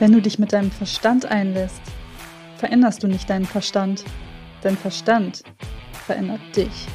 Wenn 0.00 0.12
du 0.12 0.22
dich 0.22 0.38
mit 0.38 0.54
deinem 0.54 0.70
Verstand 0.70 1.26
einlässt, 1.26 1.82
veränderst 2.56 3.02
du 3.02 3.06
nicht 3.06 3.28
deinen 3.28 3.44
Verstand. 3.44 4.02
Dein 4.62 4.78
Verstand 4.78 5.42
verändert 6.06 6.40
dich. 6.56 6.86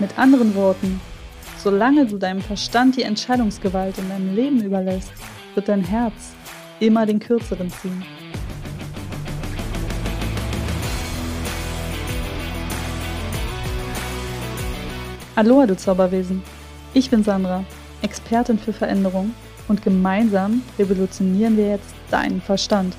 Mit 0.00 0.18
anderen 0.18 0.56
Worten, 0.56 1.00
solange 1.56 2.04
du 2.04 2.18
deinem 2.18 2.40
Verstand 2.40 2.96
die 2.96 3.04
Entscheidungsgewalt 3.04 3.96
in 3.96 4.08
deinem 4.08 4.34
Leben 4.34 4.60
überlässt, 4.60 5.12
wird 5.54 5.68
dein 5.68 5.84
Herz 5.84 6.34
immer 6.80 7.06
den 7.06 7.20
kürzeren 7.20 7.70
ziehen. 7.70 8.02
Aloha, 15.36 15.66
du 15.66 15.76
Zauberwesen. 15.76 16.42
Ich 16.92 17.08
bin 17.08 17.22
Sandra, 17.22 17.62
Expertin 18.02 18.58
für 18.58 18.72
Veränderung 18.72 19.32
und 19.68 19.82
gemeinsam 19.82 20.62
revolutionieren 20.78 21.56
wir 21.56 21.68
jetzt 21.68 21.94
deinen 22.10 22.40
Verstand, 22.40 22.96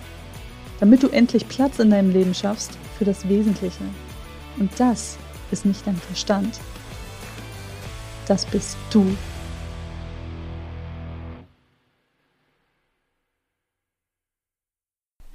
damit 0.80 1.04
du 1.04 1.08
endlich 1.10 1.48
Platz 1.48 1.80
in 1.80 1.90
deinem 1.90 2.12
Leben 2.12 2.34
schaffst 2.34 2.78
für 2.98 3.06
das 3.06 3.28
Wesentliche. 3.28 3.84
Und 4.60 4.72
das 4.80 5.18
ist 5.52 5.66
nicht 5.66 5.86
dein 5.86 5.98
Verstand. 5.98 6.60
Das 8.28 8.46
bist 8.46 8.78
du. 8.92 9.06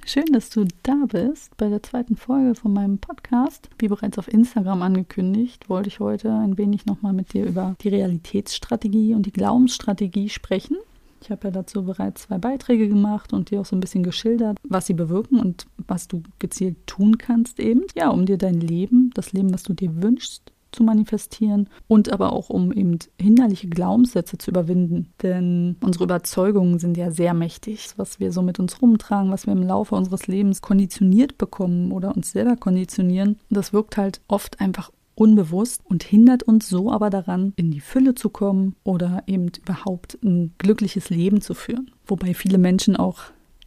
Schön, 0.07 0.31
dass 0.31 0.49
du 0.49 0.65
da 0.83 1.03
bist 1.07 1.57
bei 1.57 1.67
der 1.67 1.83
zweiten 1.83 2.15
Folge 2.15 2.55
von 2.55 2.71
meinem 2.71 2.99
Podcast. 2.99 3.69
Wie 3.79 3.89
bereits 3.89 4.17
auf 4.17 4.31
Instagram 4.31 4.81
angekündigt, 4.81 5.67
wollte 5.67 5.89
ich 5.89 5.99
heute 5.99 6.31
ein 6.31 6.57
wenig 6.57 6.85
nochmal 6.85 7.11
mit 7.11 7.33
dir 7.33 7.45
über 7.45 7.75
die 7.81 7.89
Realitätsstrategie 7.89 9.13
und 9.13 9.25
die 9.25 9.33
Glaubensstrategie 9.33 10.29
sprechen. 10.29 10.77
Ich 11.21 11.31
habe 11.31 11.47
ja 11.47 11.51
dazu 11.51 11.83
bereits 11.83 12.23
zwei 12.23 12.37
Beiträge 12.37 12.87
gemacht 12.87 13.33
und 13.33 13.49
dir 13.49 13.61
auch 13.61 13.65
so 13.65 13.75
ein 13.75 13.79
bisschen 13.79 14.03
geschildert, 14.03 14.57
was 14.63 14.85
sie 14.85 14.93
bewirken 14.93 15.39
und 15.39 15.65
was 15.87 16.07
du 16.07 16.23
gezielt 16.39 16.75
tun 16.85 17.17
kannst 17.17 17.59
eben. 17.59 17.81
Ja, 17.95 18.09
um 18.09 18.25
dir 18.25 18.37
dein 18.37 18.59
Leben, 18.59 19.11
das 19.13 19.33
Leben, 19.33 19.53
was 19.53 19.63
du 19.63 19.73
dir 19.73 20.01
wünschst, 20.01 20.51
zu 20.75 20.83
manifestieren 20.83 21.69
und 21.87 22.11
aber 22.11 22.33
auch 22.33 22.49
um 22.49 22.71
eben 22.71 22.99
hinderliche 23.19 23.67
Glaubenssätze 23.67 24.37
zu 24.37 24.51
überwinden. 24.51 25.13
Denn 25.23 25.77
unsere 25.81 26.03
Überzeugungen 26.03 26.79
sind 26.79 26.97
ja 26.97 27.11
sehr 27.11 27.33
mächtig. 27.33 27.89
Was 27.95 28.19
wir 28.19 28.31
so 28.31 28.41
mit 28.41 28.59
uns 28.59 28.81
rumtragen, 28.81 29.31
was 29.31 29.45
wir 29.45 29.53
im 29.53 29.63
Laufe 29.63 29.95
unseres 29.95 30.27
Lebens 30.27 30.61
konditioniert 30.61 31.37
bekommen 31.37 31.91
oder 31.91 32.15
uns 32.15 32.31
selber 32.31 32.57
konditionieren, 32.57 33.39
das 33.49 33.73
wirkt 33.73 33.97
halt 33.97 34.21
oft 34.27 34.59
einfach 34.59 34.91
unbewusst 35.15 35.81
und 35.85 36.03
hindert 36.03 36.43
uns 36.43 36.69
so 36.69 36.91
aber 36.91 37.09
daran, 37.09 37.53
in 37.55 37.71
die 37.71 37.79
Fülle 37.79 38.15
zu 38.15 38.29
kommen 38.29 38.75
oder 38.83 39.23
eben 39.27 39.49
überhaupt 39.57 40.17
ein 40.23 40.53
glückliches 40.57 41.09
Leben 41.09 41.41
zu 41.41 41.53
führen. 41.53 41.91
Wobei 42.05 42.33
viele 42.33 42.57
Menschen 42.57 42.95
auch 42.95 43.23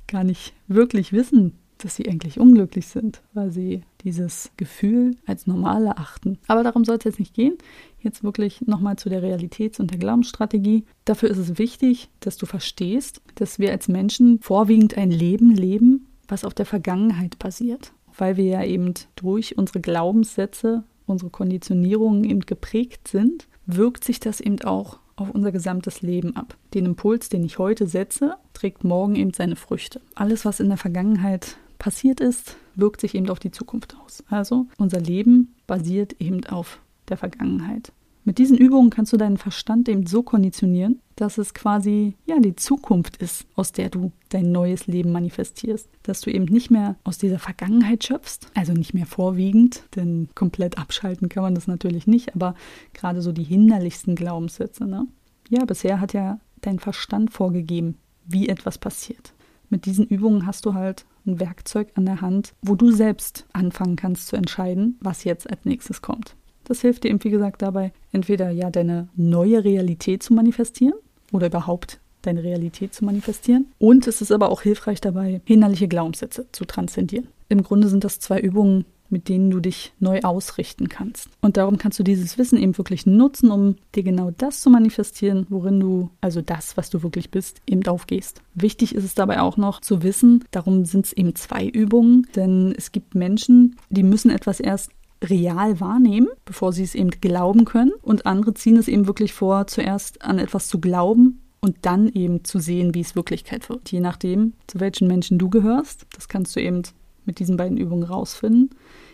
gar 0.06 0.24
nicht 0.24 0.52
wirklich 0.68 1.12
wissen, 1.12 1.54
dass 1.78 1.96
sie 1.96 2.08
eigentlich 2.08 2.38
unglücklich 2.38 2.88
sind, 2.88 3.22
weil 3.34 3.50
sie 3.50 3.82
dieses 4.02 4.50
Gefühl 4.56 5.16
als 5.26 5.46
normal 5.46 5.86
erachten. 5.86 6.38
Aber 6.46 6.62
darum 6.62 6.84
soll 6.84 6.96
es 6.96 7.04
jetzt 7.04 7.18
nicht 7.18 7.34
gehen. 7.34 7.56
Jetzt 8.00 8.22
wirklich 8.22 8.62
nochmal 8.62 8.96
zu 8.96 9.08
der 9.08 9.22
Realitäts- 9.22 9.80
und 9.80 9.90
der 9.90 9.98
Glaubensstrategie. 9.98 10.84
Dafür 11.04 11.30
ist 11.30 11.38
es 11.38 11.58
wichtig, 11.58 12.08
dass 12.20 12.36
du 12.36 12.46
verstehst, 12.46 13.22
dass 13.36 13.58
wir 13.58 13.70
als 13.70 13.88
Menschen 13.88 14.40
vorwiegend 14.40 14.96
ein 14.96 15.10
Leben 15.10 15.54
leben, 15.54 16.06
was 16.26 16.44
auf 16.44 16.54
der 16.54 16.66
Vergangenheit 16.66 17.38
basiert. 17.38 17.92
Weil 18.16 18.36
wir 18.36 18.44
ja 18.44 18.64
eben 18.64 18.94
durch 19.14 19.56
unsere 19.56 19.80
Glaubenssätze, 19.80 20.82
unsere 21.08 21.30
Konditionierungen 21.30 22.24
eben 22.24 22.40
geprägt 22.40 23.08
sind, 23.08 23.48
wirkt 23.66 24.04
sich 24.04 24.20
das 24.20 24.40
eben 24.40 24.60
auch 24.62 24.98
auf 25.16 25.30
unser 25.30 25.52
gesamtes 25.52 26.02
Leben 26.02 26.36
ab. 26.36 26.56
Den 26.74 26.86
Impuls, 26.86 27.28
den 27.28 27.44
ich 27.44 27.58
heute 27.58 27.86
setze, 27.86 28.36
trägt 28.54 28.84
morgen 28.84 29.16
eben 29.16 29.34
seine 29.34 29.56
Früchte. 29.56 30.00
Alles, 30.14 30.44
was 30.44 30.60
in 30.60 30.68
der 30.68 30.78
Vergangenheit 30.78 31.56
passiert 31.78 32.20
ist, 32.20 32.56
wirkt 32.74 33.00
sich 33.00 33.14
eben 33.14 33.28
auf 33.30 33.38
die 33.38 33.50
Zukunft 33.50 33.96
aus. 34.04 34.24
Also 34.30 34.66
unser 34.78 35.00
Leben 35.00 35.54
basiert 35.66 36.20
eben 36.20 36.44
auf 36.46 36.80
der 37.08 37.16
Vergangenheit. 37.16 37.92
Mit 38.28 38.36
diesen 38.36 38.58
Übungen 38.58 38.90
kannst 38.90 39.14
du 39.14 39.16
deinen 39.16 39.38
Verstand 39.38 39.88
eben 39.88 40.04
so 40.04 40.22
konditionieren, 40.22 41.00
dass 41.16 41.38
es 41.38 41.54
quasi 41.54 42.12
ja 42.26 42.38
die 42.38 42.54
Zukunft 42.54 43.16
ist, 43.22 43.46
aus 43.54 43.72
der 43.72 43.88
du 43.88 44.12
dein 44.28 44.52
neues 44.52 44.86
Leben 44.86 45.12
manifestierst. 45.12 45.88
Dass 46.02 46.20
du 46.20 46.30
eben 46.30 46.44
nicht 46.44 46.70
mehr 46.70 46.96
aus 47.04 47.16
dieser 47.16 47.38
Vergangenheit 47.38 48.04
schöpfst, 48.04 48.50
also 48.52 48.74
nicht 48.74 48.92
mehr 48.92 49.06
vorwiegend, 49.06 49.84
denn 49.96 50.28
komplett 50.34 50.76
abschalten 50.76 51.30
kann 51.30 51.42
man 51.42 51.54
das 51.54 51.68
natürlich 51.68 52.06
nicht, 52.06 52.34
aber 52.34 52.54
gerade 52.92 53.22
so 53.22 53.32
die 53.32 53.44
hinderlichsten 53.44 54.14
Glaubenssätze. 54.14 54.84
Ne? 54.84 55.06
Ja, 55.48 55.64
bisher 55.64 55.98
hat 55.98 56.12
ja 56.12 56.38
dein 56.60 56.80
Verstand 56.80 57.32
vorgegeben, 57.32 57.96
wie 58.26 58.50
etwas 58.50 58.76
passiert. 58.76 59.32
Mit 59.70 59.86
diesen 59.86 60.06
Übungen 60.06 60.44
hast 60.44 60.66
du 60.66 60.74
halt 60.74 61.06
ein 61.26 61.40
Werkzeug 61.40 61.92
an 61.94 62.04
der 62.04 62.20
Hand, 62.20 62.52
wo 62.60 62.74
du 62.74 62.90
selbst 62.90 63.46
anfangen 63.54 63.96
kannst 63.96 64.26
zu 64.26 64.36
entscheiden, 64.36 64.98
was 65.00 65.24
jetzt 65.24 65.48
als 65.48 65.64
nächstes 65.64 66.02
kommt. 66.02 66.36
Das 66.68 66.82
hilft 66.82 67.04
dir 67.04 67.10
eben, 67.10 67.24
wie 67.24 67.30
gesagt, 67.30 67.62
dabei, 67.62 67.92
entweder 68.12 68.50
ja 68.50 68.70
deine 68.70 69.08
neue 69.16 69.64
Realität 69.64 70.22
zu 70.22 70.34
manifestieren 70.34 70.94
oder 71.32 71.46
überhaupt 71.46 71.98
deine 72.22 72.44
Realität 72.44 72.94
zu 72.94 73.04
manifestieren. 73.04 73.66
Und 73.78 74.06
es 74.06 74.20
ist 74.20 74.32
aber 74.32 74.50
auch 74.50 74.62
hilfreich 74.62 75.00
dabei, 75.00 75.40
hinderliche 75.44 75.88
Glaubenssätze 75.88 76.46
zu 76.52 76.64
transzendieren. 76.64 77.28
Im 77.48 77.62
Grunde 77.62 77.88
sind 77.88 78.04
das 78.04 78.20
zwei 78.20 78.38
Übungen, 78.40 78.84
mit 79.10 79.28
denen 79.28 79.50
du 79.50 79.60
dich 79.60 79.92
neu 80.00 80.20
ausrichten 80.20 80.88
kannst. 80.88 81.30
Und 81.40 81.56
darum 81.56 81.78
kannst 81.78 81.98
du 81.98 82.02
dieses 82.02 82.36
Wissen 82.36 82.58
eben 82.58 82.76
wirklich 82.76 83.06
nutzen, 83.06 83.50
um 83.50 83.76
dir 83.94 84.02
genau 84.02 84.30
das 84.36 84.60
zu 84.60 84.68
manifestieren, 84.68 85.46
worin 85.48 85.80
du, 85.80 86.10
also 86.20 86.42
das, 86.42 86.76
was 86.76 86.90
du 86.90 87.02
wirklich 87.02 87.30
bist, 87.30 87.62
eben 87.66 87.86
aufgehst. 87.86 88.42
Wichtig 88.54 88.94
ist 88.94 89.04
es 89.04 89.14
dabei 89.14 89.40
auch 89.40 89.56
noch 89.56 89.80
zu 89.80 90.02
wissen, 90.02 90.44
darum 90.50 90.84
sind 90.84 91.06
es 91.06 91.12
eben 91.14 91.34
zwei 91.34 91.66
Übungen, 91.66 92.26
denn 92.36 92.74
es 92.76 92.92
gibt 92.92 93.14
Menschen, 93.14 93.76
die 93.88 94.02
müssen 94.02 94.30
etwas 94.30 94.60
erst 94.60 94.90
real 95.22 95.80
wahrnehmen, 95.80 96.28
bevor 96.44 96.72
sie 96.72 96.82
es 96.82 96.94
eben 96.94 97.10
glauben 97.10 97.64
können. 97.64 97.92
Und 98.02 98.26
andere 98.26 98.54
ziehen 98.54 98.76
es 98.76 98.88
eben 98.88 99.06
wirklich 99.06 99.32
vor, 99.32 99.66
zuerst 99.66 100.22
an 100.22 100.38
etwas 100.38 100.68
zu 100.68 100.80
glauben 100.80 101.40
und 101.60 101.76
dann 101.82 102.08
eben 102.08 102.44
zu 102.44 102.58
sehen, 102.58 102.94
wie 102.94 103.00
es 103.00 103.16
Wirklichkeit 103.16 103.68
wird. 103.68 103.90
Je 103.90 104.00
nachdem, 104.00 104.54
zu 104.66 104.80
welchen 104.80 105.08
Menschen 105.08 105.38
du 105.38 105.50
gehörst, 105.50 106.06
das 106.14 106.28
kannst 106.28 106.54
du 106.54 106.60
eben 106.60 106.82
mit 107.24 107.38
diesen 107.40 107.56
beiden 107.56 107.76
Übungen 107.76 108.04
rausfinden. 108.04 108.70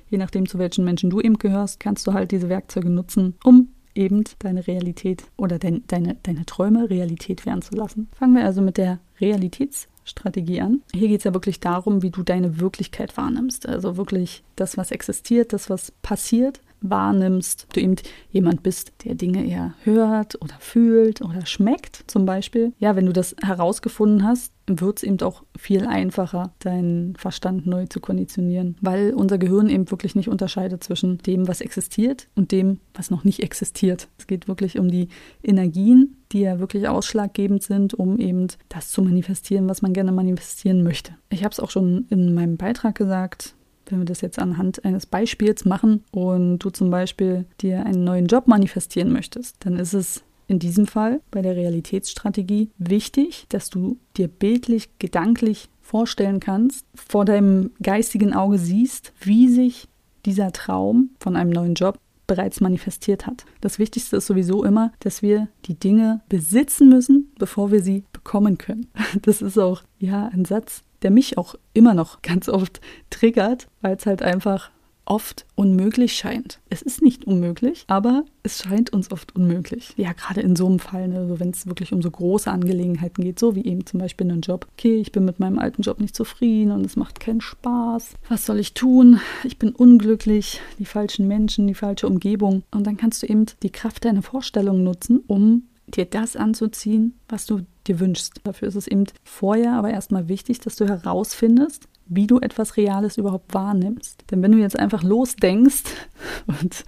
Je 0.09 0.19
nachdem, 0.19 0.47
zu 0.47 0.59
welchen 0.59 0.85
Menschen 0.85 1.11
du 1.11 1.21
eben 1.21 1.39
gehörst, 1.39 1.81
kannst 1.81 2.07
du 2.07 2.13
halt 2.13 2.31
diese 2.31 2.49
Werkzeuge 2.49 2.91
nutzen, 2.91 3.35
um 3.43 3.69
eben 3.95 4.25
deine 4.39 4.67
Realität 4.67 5.25
oder 5.37 5.59
dein, 5.59 5.85
deine, 5.87 6.17
deine 6.23 6.47
Träume 6.47 6.91
Realität 6.91 7.47
werden 7.47 7.63
zu 7.63 7.75
lassen. 7.75 8.09
Fangen 8.19 8.35
wir 8.35 8.45
also 8.45 8.63
mit 8.63 8.77
der 8.77 8.99
Realitätsstrategie 9.21 10.61
an. 10.61 10.83
Hier 10.93 11.09
geht 11.09 11.19
es 11.19 11.25
ja 11.25 11.35
wirklich 11.35 11.61
darum, 11.61 12.03
wie 12.03 12.11
du 12.11 12.23
deine 12.23 12.61
Wirklichkeit 12.61 13.17
wahrnimmst. 13.17 13.69
Also 13.69 13.97
wirklich 13.97 14.43
das, 14.57 14.77
was 14.77 14.91
existiert, 14.91 15.53
das, 15.53 15.71
was 15.71 15.93
passiert, 16.03 16.61
wahrnimmst, 16.81 17.67
du 17.73 17.81
eben 17.81 17.97
jemand 18.31 18.63
bist, 18.63 18.93
der 19.05 19.15
Dinge 19.15 19.47
eher 19.47 19.75
hört 19.85 20.41
oder 20.43 20.55
fühlt 20.59 21.23
oder 21.23 21.47
schmeckt 21.47 22.05
zum 22.07 22.27
Beispiel. 22.27 22.73
Ja, 22.79 22.95
wenn 22.95 23.07
du 23.07 23.13
das 23.13 23.35
herausgefunden 23.43 24.27
hast, 24.27 24.53
wird 24.67 24.99
es 24.99 25.03
eben 25.03 25.21
auch 25.21 25.43
viel 25.57 25.87
einfacher, 25.87 26.53
deinen 26.59 27.17
Verstand 27.17 27.67
neu 27.67 27.87
zu 27.87 28.01
konditionieren, 28.01 28.77
weil 28.81 29.13
unser 29.13 29.39
Gehirn 29.39 29.69
eben 29.69 29.91
wirklich 29.91 30.15
nicht 30.15 30.29
unterscheidet 30.29 30.83
zwischen 30.83 31.19
dem, 31.19 31.49
was 31.49 31.61
existiert 31.61 32.29
und 32.35 32.53
dem, 32.53 32.81
was 32.95 33.11
noch 33.11 33.25
nicht 33.25 33.43
existiert. 33.43 34.09
Es 34.19 34.27
geht 34.27 34.49
wirklich 34.49 34.79
um 34.79 34.91
die 34.91 35.09
Energien, 35.43 36.17
die 36.33 36.41
ja 36.41 36.59
wirklich 36.59 36.89
ausschlaggebend 36.89 37.63
sind, 37.63 37.95
um 37.95 38.19
eben 38.19 38.49
das 38.69 38.91
zu 38.91 39.03
manifestieren, 39.03 39.69
was 39.69 39.83
man 39.83 39.93
gerne 39.93 40.13
manifestieren 40.13 40.83
möchte. 40.83 41.15
Ich 41.31 41.45
habe 41.45 41.53
es 41.53 41.61
auch 41.61 41.71
schon 41.71 42.07
in 42.11 42.35
meinem 42.35 42.57
Beitrag 42.57 42.95
gesagt, 42.95 43.55
wenn 43.87 43.99
wir 43.99 44.07
das 44.07 44.23
jetzt 44.23 44.39
anhand 44.39 44.85
eines 44.85 45.07
Beispiels 45.07 45.65
machen 45.65 46.05
und 46.11 46.59
du 46.61 46.71
zum 46.71 46.91
Beispiel 46.91 47.45
dir 47.61 47.85
einen 47.85 48.05
neuen 48.05 48.27
Job 48.27 48.47
manifestieren 48.47 49.13
möchtest, 49.13 49.57
dann 49.65 49.77
ist 49.77 49.93
es 49.93 50.25
in 50.47 50.59
diesem 50.59 50.87
Fall 50.87 51.21
bei 51.31 51.43
der 51.43 51.57
Realitätsstrategie 51.57 52.71
wichtig, 52.79 53.47
dass 53.49 53.71
du 53.71 53.99
dir 54.17 54.29
bildlich, 54.29 54.89
gedanklich 54.99 55.69
vorstellen 55.81 56.41
kannst, 56.41 56.87
vor 56.95 57.25
deinem 57.25 57.71
geistigen 57.83 58.35
Auge 58.35 58.59
siehst, 58.59 59.13
wie 59.21 59.49
sich 59.49 59.89
dieser 60.25 60.53
Traum 60.53 61.11
von 61.21 61.37
einem 61.37 61.51
neuen 61.51 61.75
Job 61.75 61.99
bereits 62.27 62.61
manifestiert 62.61 63.27
hat. 63.27 63.45
Das 63.61 63.79
Wichtigste 63.79 64.17
ist 64.17 64.27
sowieso 64.27 64.65
immer, 64.65 64.93
dass 65.01 65.23
wir 65.23 65.49
die 65.67 65.75
Dinge 65.75 66.23
besitzen 66.29 66.89
müssen, 66.89 67.33
bevor 67.39 67.71
wir 67.71 67.83
sie 67.83 68.05
bekommen 68.13 68.59
können. 68.59 68.87
Das 69.23 69.43
ist 69.43 69.59
auch 69.59 69.83
ja 69.99 70.29
ein 70.29 70.45
Satz, 70.45 70.83
der 71.03 71.11
mich 71.11 71.39
auch 71.39 71.55
immer 71.73 71.95
noch 71.95 72.23
ganz 72.23 72.49
oft 72.49 72.81
triggert, 73.11 73.69
weil 73.81 73.97
es 73.97 74.07
halt 74.07 74.23
einfach 74.23 74.71
oft 75.07 75.47
unmöglich 75.55 76.15
scheint. 76.15 76.61
Es 76.71 76.83
ist 76.83 77.03
nicht 77.03 77.25
unmöglich, 77.25 77.85
aber 77.87 78.25
es 78.43 78.63
scheint 78.63 78.93
uns 78.93 79.11
oft 79.11 79.35
unmöglich. 79.35 79.95
Ja, 79.97 80.13
gerade 80.13 80.41
in 80.41 80.57
so 80.57 80.67
einem 80.67 80.79
Fall, 80.79 81.09
ne, 81.09 81.35
wenn 81.39 81.51
es 81.51 81.67
wirklich 81.67 81.93
um 81.93 82.03
so 82.03 82.11
große 82.11 82.51
Angelegenheiten 82.51 83.23
geht, 83.25 83.39
so 83.39 83.55
wie 83.55 83.65
eben 83.65 83.87
zum 83.87 84.01
Beispiel 84.01 84.31
einen 84.31 84.41
Job. 84.41 84.67
Okay, 84.73 84.97
ich 84.97 85.13
bin 85.13 85.25
mit 85.25 85.41
meinem 85.41 85.59
alten 85.59 85.83
Job 85.83 86.01
nicht 86.01 86.15
zufrieden 86.15 86.73
und 86.73 86.85
es 86.85 86.97
macht 86.97 87.21
keinen 87.21 87.41
Spaß. 87.41 88.15
Was 88.29 88.47
soll 88.47 88.59
ich 88.59 88.75
tun? 88.75 89.21
Ich 89.45 89.59
bin 89.59 89.71
unglücklich, 89.71 90.61
die 90.79 90.85
falschen 90.85 91.29
Menschen, 91.29 91.67
die 91.67 91.75
falsche 91.75 92.07
Umgebung. 92.07 92.63
Und 92.71 92.87
dann 92.87 92.97
kannst 92.97 93.23
du 93.23 93.27
eben 93.27 93.47
die 93.63 93.71
Kraft 93.71 94.05
deiner 94.05 94.23
Vorstellung 94.23 94.83
nutzen, 94.83 95.23
um 95.27 95.65
dir 95.87 96.07
das 96.07 96.37
anzuziehen, 96.37 97.15
was 97.29 97.47
du 97.47 97.61
dir 97.87 98.01
wünschst. 98.01 98.41
Dafür 98.45 98.69
ist 98.69 98.75
es 98.75 98.87
eben 98.87 99.05
vorher 99.23 99.75
aber 99.75 99.91
erstmal 99.91 100.29
wichtig, 100.29 100.61
dass 100.61 100.77
du 100.77 100.87
herausfindest, 100.87 101.89
wie 102.07 102.27
du 102.27 102.39
etwas 102.39 102.77
Reales 102.77 103.17
überhaupt 103.17 103.55
wahrnimmst. 103.55 104.25
Denn 104.31 104.43
wenn 104.43 104.53
du 104.53 104.59
jetzt 104.59 104.79
einfach 104.79 105.03
losdenkst 105.03 105.85
und 106.47 106.85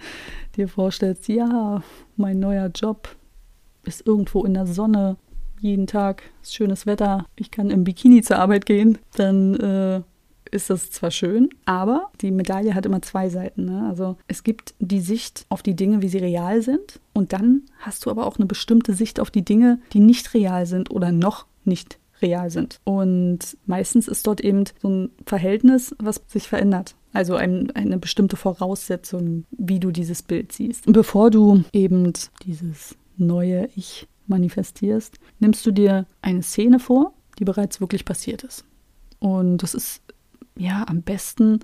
dir 0.55 0.67
vorstellst, 0.67 1.27
ja, 1.27 1.81
mein 2.15 2.39
neuer 2.39 2.67
Job 2.67 3.15
ist 3.83 4.05
irgendwo 4.05 4.43
in 4.43 4.53
der 4.53 4.67
Sonne, 4.67 5.17
jeden 5.59 5.87
Tag 5.87 6.23
ist 6.41 6.53
schönes 6.53 6.85
Wetter, 6.85 7.25
ich 7.35 7.51
kann 7.51 7.69
im 7.69 7.83
Bikini 7.83 8.21
zur 8.21 8.37
Arbeit 8.37 8.65
gehen, 8.65 8.97
dann 9.15 9.55
äh, 9.55 10.01
ist 10.51 10.69
das 10.69 10.91
zwar 10.91 11.11
schön, 11.11 11.49
aber 11.65 12.09
die 12.21 12.31
Medaille 12.31 12.75
hat 12.75 12.85
immer 12.85 13.01
zwei 13.01 13.29
Seiten. 13.29 13.65
Ne? 13.65 13.85
Also 13.87 14.17
es 14.27 14.43
gibt 14.43 14.75
die 14.79 14.99
Sicht 14.99 15.45
auf 15.49 15.63
die 15.63 15.75
Dinge, 15.75 16.01
wie 16.01 16.09
sie 16.09 16.19
real 16.19 16.61
sind, 16.61 16.99
und 17.13 17.33
dann 17.33 17.63
hast 17.79 18.05
du 18.05 18.11
aber 18.11 18.25
auch 18.25 18.37
eine 18.37 18.45
bestimmte 18.45 18.93
Sicht 18.93 19.19
auf 19.19 19.31
die 19.31 19.43
Dinge, 19.43 19.79
die 19.93 19.99
nicht 19.99 20.33
real 20.33 20.65
sind 20.65 20.91
oder 20.91 21.11
noch 21.11 21.45
nicht 21.65 21.99
real 22.21 22.49
sind. 22.49 22.79
Und 22.83 23.57
meistens 23.65 24.07
ist 24.07 24.27
dort 24.27 24.41
eben 24.41 24.63
so 24.81 24.89
ein 24.89 25.09
Verhältnis, 25.25 25.95
was 25.99 26.21
sich 26.27 26.47
verändert. 26.47 26.95
Also 27.13 27.35
ein, 27.35 27.71
eine 27.71 27.97
bestimmte 27.97 28.35
Voraussetzung, 28.35 29.45
wie 29.51 29.79
du 29.79 29.91
dieses 29.91 30.21
Bild 30.21 30.51
siehst. 30.51 30.85
Bevor 30.85 31.31
du 31.31 31.63
eben 31.73 32.13
dieses 32.43 32.95
neue 33.17 33.69
Ich 33.75 34.07
manifestierst, 34.27 35.17
nimmst 35.39 35.65
du 35.65 35.71
dir 35.71 36.05
eine 36.21 36.43
Szene 36.43 36.79
vor, 36.79 37.13
die 37.39 37.45
bereits 37.45 37.81
wirklich 37.81 38.05
passiert 38.05 38.43
ist. 38.43 38.65
Und 39.19 39.57
das 39.63 39.73
ist 39.73 40.01
ja 40.57 40.85
am 40.87 41.01
besten 41.01 41.59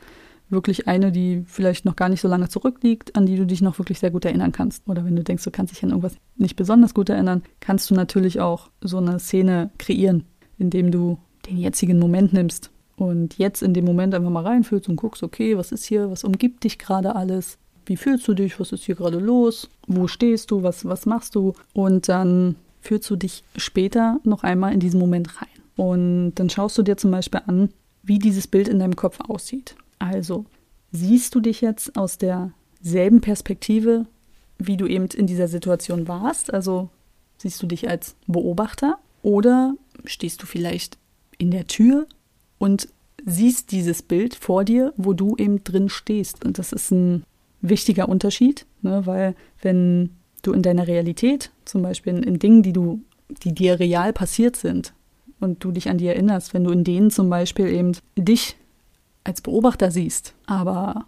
wirklich 0.50 0.88
eine, 0.88 1.12
die 1.12 1.44
vielleicht 1.48 1.84
noch 1.84 1.96
gar 1.96 2.10
nicht 2.10 2.22
so 2.22 2.28
lange 2.28 2.48
zurückliegt, 2.48 3.16
an 3.16 3.26
die 3.26 3.36
du 3.36 3.46
dich 3.46 3.62
noch 3.62 3.80
wirklich 3.80 4.00
sehr 4.00 4.12
gut 4.12 4.26
erinnern 4.26 4.52
kannst. 4.52 4.88
Oder 4.88 5.04
wenn 5.04 5.16
du 5.16 5.24
denkst, 5.24 5.44
du 5.44 5.52
kannst 5.52 5.74
dich 5.74 5.84
an 5.84 5.90
irgendwas 5.90 6.16
nicht 6.38 6.56
besonders 6.56 6.94
gut 6.94 7.10
erinnern, 7.10 7.44
kannst 7.60 7.90
du 7.90 7.96
natürlich 7.96 8.40
auch 8.40 8.70
so 8.82 8.98
eine 8.98 9.20
Szene 9.20 9.72
kreieren, 9.78 10.26
indem 10.63 10.92
du 10.92 11.18
den 11.48 11.57
jetzigen 11.57 12.00
Moment 12.00 12.33
nimmst 12.33 12.71
und 12.95 13.38
jetzt 13.38 13.62
in 13.62 13.74
dem 13.74 13.86
Moment 13.86 14.15
einfach 14.15 14.30
mal 14.30 14.44
reinfühlst 14.44 14.88
und 14.88 14.95
guckst, 14.95 15.24
okay, 15.24 15.57
was 15.57 15.71
ist 15.71 15.83
hier, 15.83 16.10
was 16.10 16.24
umgibt 16.24 16.63
dich 16.63 16.80
gerade 16.80 17.15
alles, 17.15 17.57
wie 17.86 17.98
fühlst 17.98 18.27
du 18.27 18.33
dich, 18.33 18.60
was 18.60 18.71
ist 18.71 18.86
hier 18.86 18.95
gerade 18.95 19.19
los, 19.19 19.69
wo 19.88 20.07
stehst 20.07 20.51
du, 20.51 20.63
was, 20.63 20.86
was 20.86 21.06
machst 21.06 21.36
du 21.36 21.54
und 21.74 22.07
dann 22.07 22.56
führst 22.81 23.10
du 23.10 23.15
dich 23.15 23.44
später 23.57 24.19
noch 24.24 24.44
einmal 24.44 24.74
in 24.74 24.80
diesen 24.80 25.00
Moment 25.00 25.42
rein. 25.42 25.48
Und 25.75 26.36
dann 26.36 26.50
schaust 26.50 26.77
du 26.77 26.83
dir 26.83 26.98
zum 26.98 27.12
Beispiel 27.12 27.42
an, 27.45 27.69
wie 28.04 28.19
dieses 28.19 28.48
Bild 28.48 28.68
in 28.68 28.80
deinem 28.80 28.95
Kopf 28.95 29.19
aussieht. 29.27 29.75
Also, 30.00 30.45
siehst 30.92 31.33
du 31.36 31.39
dich 31.39 31.62
jetzt 31.62 31.95
aus 31.98 32.18
derselben 32.18 33.21
Perspektive, 33.21 34.06
wie 34.60 34.77
du 34.77 34.86
eben 34.86 35.07
in 35.07 35.27
dieser 35.27 35.48
Situation 35.48 36.07
warst? 36.07 36.54
Also, 36.54 36.89
siehst 37.38 37.62
du 37.63 37.68
dich 37.68 37.89
als 37.89 38.15
Beobachter? 38.27 38.98
Oder 39.24 39.75
stehst 40.06 40.42
du 40.42 40.45
vielleicht 40.45 40.98
in 41.38 41.51
der 41.51 41.68
Tür 41.68 42.07
und 42.57 42.88
siehst 43.25 43.72
dieses 43.72 44.01
Bild 44.01 44.36
vor 44.36 44.63
dir, 44.63 44.94
wo 44.98 45.13
du 45.13 45.36
eben 45.38 45.63
drin 45.63 45.90
stehst? 45.90 46.45
Und 46.45 46.57
das 46.60 46.74
ist 46.74 46.92
ein 46.92 47.24
wichtiger 47.62 48.10
Unterschied, 48.10 48.66
ne? 48.81 49.06
weil 49.06 49.36
wenn 49.62 50.12
du 50.42 50.51
in 50.51 50.62
deiner 50.62 50.88
Realität, 50.88 51.51
zum 51.66 51.81
Beispiel 51.81 52.18
in, 52.18 52.24
in 52.24 52.40
Dingen, 52.40 52.63
die 52.63 52.74
du, 52.74 53.01
die 53.44 53.54
dir 53.54 53.80
real 53.80 54.13
passiert 54.13 54.56
sind, 54.56 54.94
und 55.44 55.63
du 55.63 55.72
dich 55.72 55.90
an 55.90 55.98
die 55.98 56.07
erinnerst, 56.07 56.54
wenn 56.54 56.63
du 56.63 56.72
in 56.72 56.84
denen 56.84 57.12
zum 57.12 57.30
Beispiel 57.30 57.68
eben 57.68 57.92
dich 58.18 58.56
als 59.24 59.42
Beobachter 59.42 59.92
siehst, 59.92 60.34
aber 60.46 61.06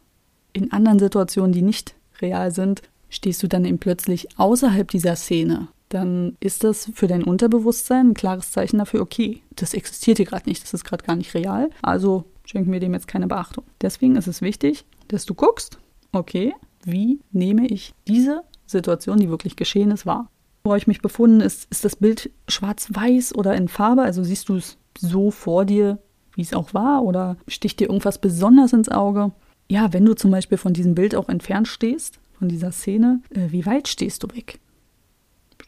in 0.53 0.71
anderen 0.71 0.99
Situationen, 0.99 1.53
die 1.53 1.61
nicht 1.61 1.95
real 2.21 2.51
sind, 2.51 2.81
stehst 3.09 3.41
du 3.43 3.47
dann 3.47 3.65
eben 3.65 3.79
plötzlich 3.79 4.37
außerhalb 4.37 4.89
dieser 4.89 5.15
Szene, 5.15 5.69
dann 5.89 6.35
ist 6.39 6.63
das 6.63 6.91
für 6.93 7.07
dein 7.07 7.23
Unterbewusstsein 7.23 8.09
ein 8.09 8.13
klares 8.13 8.51
Zeichen 8.51 8.79
dafür, 8.79 9.01
okay, 9.01 9.41
das 9.55 9.73
existiert 9.73 10.17
hier 10.17 10.25
gerade 10.25 10.49
nicht, 10.49 10.63
das 10.63 10.73
ist 10.73 10.83
gerade 10.83 11.05
gar 11.05 11.15
nicht 11.15 11.33
real, 11.33 11.69
also 11.81 12.25
schenken 12.45 12.71
wir 12.71 12.79
dem 12.79 12.93
jetzt 12.93 13.07
keine 13.07 13.27
Beachtung. 13.27 13.63
Deswegen 13.81 14.15
ist 14.15 14.27
es 14.27 14.41
wichtig, 14.41 14.85
dass 15.07 15.25
du 15.25 15.33
guckst, 15.33 15.77
okay, 16.11 16.53
wie 16.83 17.19
nehme 17.31 17.67
ich 17.67 17.93
diese 18.07 18.43
Situation, 18.65 19.19
die 19.19 19.29
wirklich 19.29 19.55
geschehen 19.55 19.91
ist, 19.91 20.05
wahr? 20.05 20.29
Wo 20.63 20.75
ich 20.75 20.87
mich 20.87 21.01
befunden 21.01 21.41
ist, 21.41 21.67
ist 21.69 21.85
das 21.85 21.95
Bild 21.95 22.31
schwarz-weiß 22.47 23.35
oder 23.35 23.55
in 23.55 23.67
Farbe? 23.67 24.01
Also 24.01 24.23
siehst 24.23 24.49
du 24.49 24.55
es 24.55 24.77
so 24.97 25.29
vor 25.29 25.65
dir, 25.65 25.99
wie 26.33 26.41
es 26.41 26.53
auch 26.53 26.73
war? 26.73 27.03
Oder 27.03 27.37
sticht 27.47 27.79
dir 27.79 27.87
irgendwas 27.87 28.19
besonders 28.19 28.73
ins 28.73 28.89
Auge? 28.89 29.31
Ja, 29.69 29.93
wenn 29.93 30.05
du 30.05 30.15
zum 30.15 30.31
Beispiel 30.31 30.57
von 30.57 30.73
diesem 30.73 30.95
Bild 30.95 31.15
auch 31.15 31.29
entfernt 31.29 31.67
stehst, 31.67 32.19
von 32.37 32.49
dieser 32.49 32.71
Szene, 32.71 33.21
äh, 33.29 33.51
wie 33.51 33.65
weit 33.65 33.87
stehst 33.87 34.23
du 34.23 34.27
weg? 34.35 34.59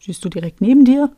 Stehst 0.07 0.23
du 0.23 0.29
direkt 0.29 0.61
neben 0.61 0.85
dir? 0.85 1.11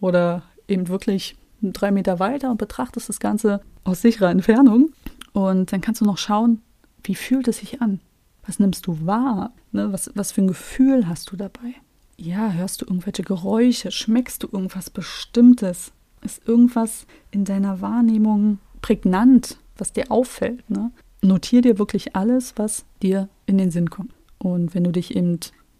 Oder 0.00 0.44
eben 0.66 0.88
wirklich 0.88 1.36
drei 1.60 1.90
Meter 1.90 2.20
weiter 2.20 2.50
und 2.50 2.56
betrachtest 2.56 3.10
das 3.10 3.20
Ganze 3.20 3.60
aus 3.84 4.00
sicherer 4.00 4.30
Entfernung? 4.30 4.92
Und 5.32 5.72
dann 5.72 5.82
kannst 5.82 6.00
du 6.00 6.06
noch 6.06 6.16
schauen, 6.16 6.62
wie 7.02 7.14
fühlt 7.14 7.48
es 7.48 7.58
sich 7.58 7.82
an? 7.82 8.00
Was 8.46 8.58
nimmst 8.58 8.86
du 8.86 9.04
wahr? 9.04 9.52
Ne? 9.72 9.92
Was, 9.92 10.10
was 10.14 10.32
für 10.32 10.40
ein 10.40 10.46
Gefühl 10.46 11.06
hast 11.06 11.30
du 11.30 11.36
dabei? 11.36 11.74
ja, 12.16 12.50
hörst 12.52 12.80
du 12.80 12.86
irgendwelche 12.86 13.22
Geräusche? 13.22 13.90
Schmeckst 13.90 14.42
du 14.42 14.48
irgendwas 14.50 14.90
Bestimmtes? 14.90 15.92
Ist 16.22 16.46
irgendwas 16.46 17.06
in 17.30 17.44
deiner 17.44 17.80
Wahrnehmung 17.80 18.58
prägnant, 18.80 19.58
was 19.76 19.92
dir 19.92 20.10
auffällt? 20.10 20.68
Ne? 20.70 20.90
Notier 21.22 21.60
dir 21.60 21.78
wirklich 21.78 22.16
alles, 22.16 22.54
was 22.56 22.84
dir 23.02 23.28
in 23.46 23.58
den 23.58 23.70
Sinn 23.70 23.90
kommt. 23.90 24.12
Und 24.38 24.74
wenn 24.74 24.84
du 24.84 24.92
dich 24.92 25.14
eben 25.14 25.38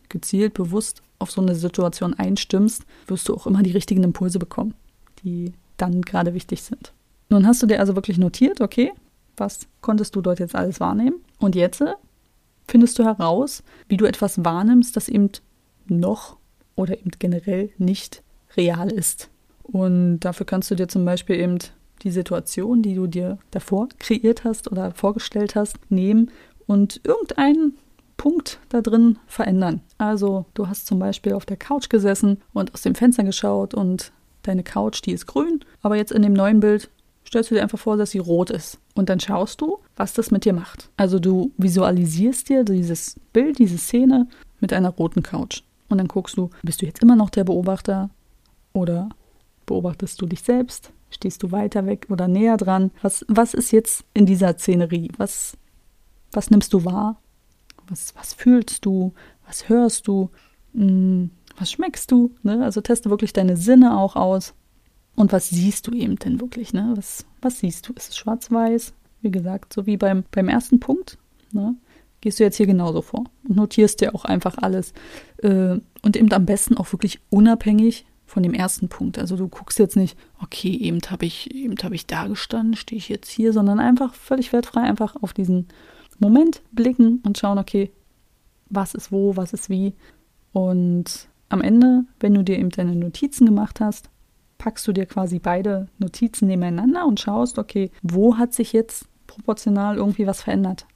gezielt, 0.09 0.55
bewusst 0.55 1.03
auf 1.25 1.31
so 1.31 1.41
eine 1.41 1.55
Situation 1.55 2.13
einstimmst, 2.13 2.85
wirst 3.07 3.29
du 3.29 3.35
auch 3.35 3.47
immer 3.47 3.63
die 3.63 3.73
richtigen 3.73 4.05
Impulse 4.05 4.39
bekommen, 4.39 4.75
die 5.25 5.55
dann 5.79 6.03
gerade 6.03 6.35
wichtig 6.35 6.63
sind. 6.63 6.93
Nun 7.31 7.47
hast 7.47 7.63
du 7.63 7.67
dir 7.67 7.81
also 7.81 7.97
wirklich 7.97 8.19
notiert, 8.19 8.61
okay, 8.61 8.93
was 9.39 9.67
konntest 9.81 10.15
du 10.15 10.21
dort 10.21 10.39
jetzt 10.39 10.55
alles 10.55 10.81
wahrnehmen? 10.81 11.17
Und 11.39 11.57
jetzt 11.57 11.83
findest 12.69 12.99
du 12.99 13.05
heraus, 13.05 13.63
wie 13.89 13.97
du 13.97 14.05
etwas 14.05 14.45
wahrnimmst, 14.45 14.97
das 14.97 15.09
eben 15.09 15.31
noch 15.87 16.37
oder 16.77 16.99
eben 16.99 17.11
generell 17.19 17.71
nicht 17.79 18.23
real 18.55 18.93
ist. 18.93 19.31
Und 19.63 20.21
dafür 20.21 20.45
kannst 20.45 20.71
du 20.71 20.75
dir 20.75 20.89
zum 20.89 21.07
Beispiel 21.07 21.41
eben 21.41 21.59
die 22.03 22.11
Situation, 22.11 22.83
die 22.83 22.95
du 22.95 23.07
dir 23.07 23.39
davor 23.51 23.89
kreiert 23.99 24.45
hast 24.45 24.71
oder 24.71 24.93
vorgestellt 24.93 25.55
hast, 25.55 25.79
nehmen 25.91 26.31
und 26.67 27.01
irgendeinen 27.03 27.79
Punkt 28.17 28.61
da 28.69 28.81
drin 28.81 29.19
verändern. 29.27 29.81
Also 29.99 30.47
du 30.55 30.69
hast 30.69 30.87
zum 30.87 30.99
Beispiel 30.99 31.33
auf 31.33 31.47
der 31.47 31.57
Couch 31.57 31.89
gesessen 31.89 32.43
und 32.53 32.75
aus 32.75 32.83
dem 32.83 32.95
Fenster 32.95 33.25
geschaut 33.25 33.75
und 33.75 34.13
deine 34.43 34.63
Couch, 34.63 35.01
die 35.05 35.13
ist 35.13 35.27
grün, 35.27 35.61
aber 35.83 35.97
jetzt 35.97 36.13
in 36.13 36.23
dem 36.23 36.33
neuen 36.33 36.61
Bild 36.61 36.91
stellst 37.27 37.51
du 37.51 37.55
dir 37.55 37.63
einfach 37.63 37.79
vor, 37.79 37.97
dass 37.97 38.11
sie 38.11 38.19
rot 38.19 38.51
ist. 38.51 38.79
Und 38.95 39.09
dann 39.09 39.21
schaust 39.21 39.61
du, 39.61 39.79
was 39.97 40.13
das 40.13 40.31
mit 40.31 40.45
dir 40.45 40.53
macht. 40.53 40.91
Also 40.97 41.19
du 41.19 41.53
visualisierst 41.57 42.49
dir 42.49 42.65
dieses 42.65 43.17
Bild, 43.33 43.59
diese 43.59 43.79
Szene 43.79 44.29
mit 44.61 44.73
einer 44.73 44.91
roten 44.91 45.23
Couch. 45.23 45.63
Und 45.89 45.99
dann 45.99 46.09
guckst 46.09 46.37
du, 46.37 46.51
bist 46.63 46.83
du 46.83 46.87
jetzt 46.87 47.03
immer 47.03 47.17
noch 47.17 47.31
der 47.31 47.45
Beobachter 47.45 48.11
oder 48.73 49.09
beobachtest 49.67 50.21
du 50.21 50.27
dich 50.27 50.43
selbst? 50.43 50.93
Stehst 51.11 51.43
du 51.43 51.53
weiter 51.53 51.87
weg 51.87 52.07
oder 52.11 52.29
näher 52.29 52.57
dran? 52.57 52.91
Was, 53.03 53.25
was 53.29 53.55
ist 53.55 53.71
jetzt 53.73 54.05
in 54.15 54.27
dieser 54.27 54.57
Szenerie? 54.59 55.11
Was, 55.17 55.57
was 56.33 56.51
nimmst 56.51 56.73
du 56.73 56.85
wahr? 56.85 57.21
Was, 57.89 58.15
was 58.17 58.35
fühlst 58.35 58.85
du? 58.85 59.13
Was 59.47 59.69
hörst 59.69 60.07
du? 60.09 60.31
Hm, 60.75 61.31
was 61.57 61.71
schmeckst 61.71 62.11
du? 62.11 62.35
Ne? 62.43 62.65
Also 62.65 62.81
teste 62.81 63.11
wirklich 63.11 63.33
deine 63.33 63.57
Sinne 63.57 63.97
auch 63.97 64.17
aus. 64.17 64.55
Und 65.17 65.33
was 65.33 65.49
siehst 65.51 65.87
du 65.87 65.93
eben 65.93 66.17
denn 66.17 66.41
wirklich? 66.41 66.73
Ne? 66.73 66.93
Was, 66.97 67.25
was 67.41 67.61
siehst 67.61 67.89
du? 67.89 67.93
Ist 67.93 68.11
es 68.11 68.17
schwarz-weiß? 68.17 68.93
Wie 69.23 69.31
gesagt, 69.31 69.73
so 69.73 69.87
wie 69.87 69.97
beim, 69.97 70.25
beim 70.33 70.49
ersten 70.49 70.81
Punkt. 70.81 71.19
Ne? 71.53 71.77
gehst 72.25 72.41
du 72.41 72.45
jetzt 72.45 72.57
hier 72.57 72.67
genauso 72.67 73.03
vor 73.03 73.25
und 73.47 73.57
notierst 73.57 74.01
dir 74.01 74.15
auch 74.15 74.25
einfach 74.25 74.57
alles. 74.57 74.95
Äh, 75.43 75.79
und 76.03 76.17
eben 76.17 76.33
am 76.33 76.47
besten 76.47 76.77
auch 76.77 76.91
wirklich 76.93 77.21
unabhängig 77.29 78.07
von 78.25 78.43
dem 78.43 78.55
ersten 78.55 78.89
Punkt. 78.89 79.19
Also 79.19 79.37
du 79.37 79.47
guckst 79.47 79.79
jetzt 79.79 79.97
nicht, 79.97 80.17
okay, 80.43 80.75
eben 80.75 81.01
habe 81.11 81.27
ich, 81.27 81.55
eben 81.55 81.77
habe 81.83 81.95
ich 81.95 82.07
da 82.07 82.27
gestanden, 82.27 82.77
stehe 82.77 82.99
ich 82.99 83.11
jetzt 83.11 83.31
hier, 83.31 83.53
sondern 83.53 83.79
einfach 83.79 84.15
völlig 84.15 84.55
wertfrei 84.55 84.81
einfach 84.81 85.17
auf 85.21 85.35
diesen 85.35 85.69
Moment 86.21 86.63
blicken 86.73 87.21
und 87.25 87.39
schauen, 87.39 87.59
okay, 87.59 87.91
was 88.71 88.95
ist 88.95 89.13
wo, 89.13 89.37
was 89.37 89.53
ist 89.53 89.71
wie. 89.71 89.95
Und 90.53 91.29
am 91.49 91.61
Ende, 91.61 92.05
wenn 92.21 92.35
du 92.35 92.43
dir 92.43 92.59
eben 92.59 92.71
deine 92.71 92.97
Notizen 92.97 93.47
gemacht 93.47 93.81
hast, 93.81 94.11
packst 94.59 94.87
du 94.87 94.93
dir 94.93 95.07
quasi 95.07 95.39
beide 95.39 95.89
Notizen 95.99 96.49
nebeneinander 96.49 97.07
und 97.07 97.21
schaust, 97.21 97.59
okay, 97.59 97.91
wo 98.03 98.39
hat 98.39 98.53
sich 98.55 98.73
jetzt 98.73 99.07
proportional 99.27 99.97
irgendwie 99.97 100.27
was 100.27 100.43
verändert? 100.43 100.87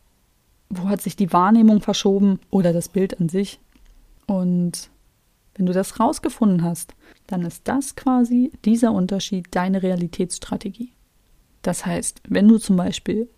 wo 0.70 0.88
hat 0.88 1.00
sich 1.00 1.16
die 1.16 1.32
Wahrnehmung 1.32 1.80
verschoben 1.80 2.40
oder 2.50 2.72
das 2.72 2.88
Bild 2.88 3.20
an 3.20 3.28
sich. 3.28 3.60
Und 4.26 4.90
wenn 5.54 5.66
du 5.66 5.72
das 5.72 5.98
rausgefunden 5.98 6.62
hast, 6.62 6.94
dann 7.26 7.42
ist 7.42 7.66
das 7.66 7.96
quasi 7.96 8.52
dieser 8.64 8.92
Unterschied 8.92 9.46
deine 9.50 9.82
Realitätsstrategie. 9.82 10.92
Das 11.62 11.86
heißt, 11.86 12.22
wenn 12.28 12.46
du 12.48 12.58
zum 12.58 12.76
Beispiel 12.76 13.28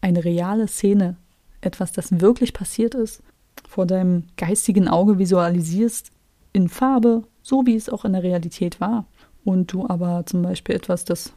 eine 0.00 0.24
reale 0.24 0.66
Szene, 0.66 1.16
etwas, 1.60 1.92
das 1.92 2.20
wirklich 2.20 2.52
passiert 2.52 2.94
ist, 2.94 3.22
vor 3.68 3.86
deinem 3.86 4.24
geistigen 4.36 4.88
Auge 4.88 5.18
visualisierst, 5.18 6.10
in 6.52 6.68
Farbe, 6.68 7.24
so 7.42 7.66
wie 7.66 7.76
es 7.76 7.88
auch 7.88 8.04
in 8.04 8.12
der 8.12 8.22
Realität 8.22 8.80
war, 8.80 9.06
und 9.44 9.72
du 9.72 9.88
aber 9.88 10.24
zum 10.26 10.42
Beispiel 10.42 10.74
etwas, 10.74 11.04
das 11.04 11.32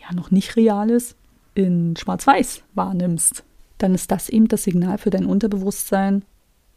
ja 0.00 0.14
noch 0.14 0.30
nicht 0.30 0.56
real 0.56 0.90
ist, 0.90 1.16
in 1.54 1.96
Schwarz-Weiß 1.96 2.62
wahrnimmst, 2.74 3.44
dann 3.78 3.94
ist 3.94 4.10
das 4.10 4.28
eben 4.28 4.48
das 4.48 4.64
Signal 4.64 4.98
für 4.98 5.10
dein 5.10 5.26
Unterbewusstsein, 5.26 6.24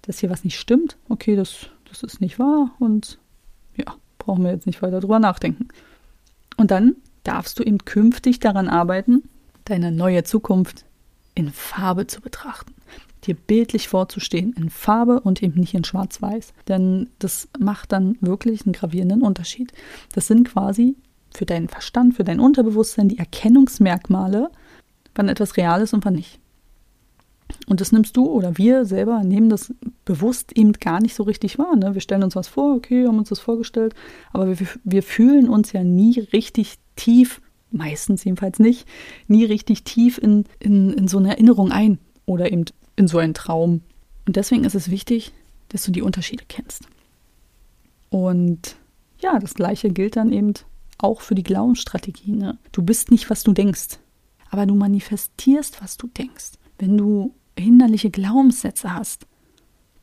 dass 0.04 0.20
hier 0.20 0.30
was 0.30 0.44
nicht 0.44 0.58
stimmt. 0.58 0.98
Okay, 1.10 1.36
das, 1.36 1.68
das 1.90 2.04
ist 2.04 2.22
nicht 2.22 2.40
wahr 2.40 2.72
und 2.80 3.20
ja, 3.75 3.96
brauchen 4.18 4.44
wir 4.44 4.52
jetzt 4.52 4.66
nicht 4.66 4.82
weiter 4.82 5.00
drüber 5.00 5.20
nachdenken. 5.20 5.68
Und 6.58 6.72
dann 6.72 6.96
darfst 7.24 7.60
du 7.60 7.63
eben 7.63 7.80
künftig 7.80 8.40
daran 8.40 8.68
arbeiten, 8.68 9.24
deine 9.66 9.92
neue 9.92 10.24
Zukunft 10.24 10.86
in 11.36 11.52
Farbe 11.52 12.08
zu 12.08 12.22
betrachten. 12.22 12.74
Dir 13.25 13.36
bildlich 13.36 13.88
vorzustehen 13.88 14.54
in 14.58 14.70
Farbe 14.70 15.22
und 15.22 15.42
eben 15.42 15.60
nicht 15.60 15.74
in 15.74 15.84
Schwarz-Weiß. 15.84 16.54
Denn 16.68 17.10
das 17.20 17.48
macht 17.58 17.92
dann 17.92 18.18
wirklich 18.22 18.66
einen 18.66 18.74
gravierenden 18.74 19.22
Unterschied. 19.22 19.72
Das 20.13 20.28
sind 20.28 20.50
quasi 20.50 20.96
für 21.34 21.46
deinen 21.46 21.70
Verstand, 21.70 22.16
für 22.16 22.24
dein 22.24 22.40
Unterbewusstsein 22.40 23.10
die 23.10 23.18
Erkennungsmerkmale, 23.18 24.52
wann 25.16 25.30
etwas 25.30 25.58
real 25.58 25.82
ist 25.82 25.94
und 25.94 26.06
wann 26.06 26.16
nicht. 26.16 26.40
Und 27.68 27.82
das 27.82 27.92
nimmst 27.92 28.18
du 28.18 28.25
oder 28.25 28.58
wir 28.58 28.86
selber 28.86 29.24
nehmen 29.24 29.50
das 29.50 29.74
bewusst 30.06 30.52
eben 30.54 30.74
gar 30.74 31.02
nicht 31.02 31.16
so 31.16 31.24
richtig 31.24 31.60
wahr. 31.60 31.75
Ne? 31.75 31.94
Wir 31.94 32.02
stellen 32.02 32.24
uns 32.24 32.36
was 32.36 32.48
vor, 32.48 32.75
okay, 32.75 33.08
haben 33.08 33.18
uns 33.18 33.30
das 33.30 33.40
vorgestellt, 33.40 33.94
aber 34.32 34.48
wir, 34.48 34.68
wir 34.84 35.04
fühlen 35.04 35.50
uns 35.50 35.72
ja 35.72 35.84
nie 35.84 36.20
richtig 36.34 36.75
tief, 36.96 37.42
meistens 37.74 38.24
jedenfalls 38.24 38.60
nicht, 38.60 38.88
nie 39.27 39.46
richtig 39.46 39.84
tief 39.84 40.18
in, 40.18 40.46
in, 40.60 40.94
in 40.94 41.08
so 41.08 41.18
eine 41.18 41.30
Erinnerung 41.30 41.72
ein 41.72 42.00
oder 42.25 42.51
eben 42.51 42.65
in 42.96 43.08
so 43.08 43.18
einen 43.18 43.34
Traum. 43.34 43.82
Und 44.25 44.36
deswegen 44.36 44.63
ist 44.63 44.75
es 44.75 44.89
wichtig, 44.89 45.34
dass 45.70 45.84
du 45.84 45.92
die 45.92 46.01
Unterschiede 46.01 46.46
kennst. 46.48 46.88
Und 48.10 48.77
ja, 49.20 49.39
das 49.39 49.56
gleiche 49.56 49.89
gilt 49.89 50.15
dann 50.15 50.32
eben 50.32 50.53
auch 50.98 51.22
für 51.22 51.36
die 51.36 51.44
Glaubensstrategie. 51.44 52.32
Ne? 52.32 52.58
Du 52.72 52.84
bist 52.84 53.12
nicht, 53.12 53.30
was 53.30 53.44
du 53.44 53.53
denkst, 53.53 54.00
aber 54.50 54.65
du 54.65 54.75
manifestierst, 54.75 55.82
was 55.82 55.98
du 55.98 56.08
denkst. 56.08 56.53
Wenn 56.77 56.98
du 56.98 57.34
hinderliche 57.58 58.12
Glaubenssätze 58.12 58.94
hast, 58.94 59.25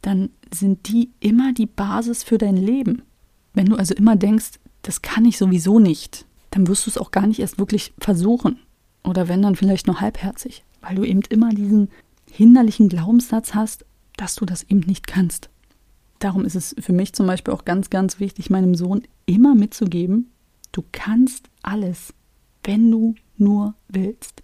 dann 0.02 0.30
sind 0.52 0.88
die 0.88 1.10
immer 1.20 1.52
die 1.52 1.66
Basis 1.66 2.24
für 2.24 2.38
dein 2.38 2.56
Leben. 2.56 3.02
Wenn 3.54 3.66
du 3.66 3.76
also 3.76 3.94
immer 3.94 4.16
denkst, 4.16 4.58
das 4.82 5.02
kann 5.02 5.24
ich 5.24 5.36
sowieso 5.36 5.78
nicht, 5.78 6.26
dann 6.50 6.66
wirst 6.66 6.86
du 6.86 6.90
es 6.90 6.98
auch 6.98 7.10
gar 7.10 7.26
nicht 7.26 7.40
erst 7.40 7.58
wirklich 7.58 7.92
versuchen. 7.98 8.58
Oder 9.04 9.28
wenn 9.28 9.42
dann 9.42 9.56
vielleicht 9.56 9.86
nur 9.86 10.00
halbherzig, 10.00 10.64
weil 10.80 10.96
du 10.96 11.04
eben 11.04 11.22
immer 11.28 11.50
diesen 11.50 11.90
hinderlichen 12.30 12.88
Glaubenssatz 12.88 13.54
hast, 13.54 13.84
dass 14.16 14.34
du 14.34 14.44
das 14.44 14.64
eben 14.64 14.80
nicht 14.80 15.06
kannst. 15.06 15.48
Darum 16.18 16.44
ist 16.44 16.54
es 16.54 16.74
für 16.78 16.92
mich 16.92 17.14
zum 17.14 17.26
Beispiel 17.26 17.54
auch 17.54 17.64
ganz, 17.64 17.88
ganz 17.88 18.20
wichtig, 18.20 18.50
meinem 18.50 18.74
Sohn 18.74 19.02
immer 19.24 19.54
mitzugeben, 19.54 20.30
du 20.72 20.84
kannst 20.92 21.48
alles, 21.62 22.12
wenn 22.62 22.90
du 22.90 23.14
nur 23.38 23.74
willst. 23.88 24.42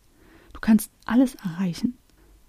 Du 0.55 0.61
kannst 0.61 0.91
alles 1.05 1.35
erreichen. 1.35 1.99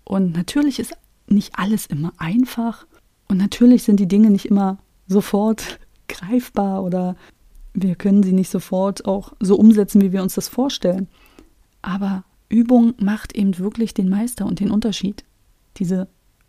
Und 0.05 0.33
natürlich 0.33 0.79
ist 0.79 0.93
nicht 1.27 1.59
alles 1.59 1.85
immer 1.85 2.13
einfach. 2.17 2.87
Und 3.27 3.37
natürlich 3.37 3.83
sind 3.83 3.99
die 3.99 4.07
Dinge 4.07 4.29
nicht 4.29 4.45
immer 4.45 4.77
sofort 5.07 5.79
greifbar 6.07 6.83
oder 6.83 7.17
wir 7.79 7.95
können 7.95 8.23
sie 8.23 8.33
nicht 8.33 8.49
sofort 8.49 9.05
auch 9.05 9.33
so 9.39 9.55
umsetzen, 9.55 10.01
wie 10.01 10.11
wir 10.11 10.23
uns 10.23 10.33
das 10.33 10.47
vorstellen. 10.47 11.07
Aber 11.83 12.23
Übung 12.49 12.95
macht 12.99 13.35
eben 13.35 13.57
wirklich 13.59 13.93
den 13.93 14.09
Meister 14.09 14.47
und 14.47 14.59
den 14.59 14.71
Unterschied. 14.71 15.23
Diese 15.77 16.07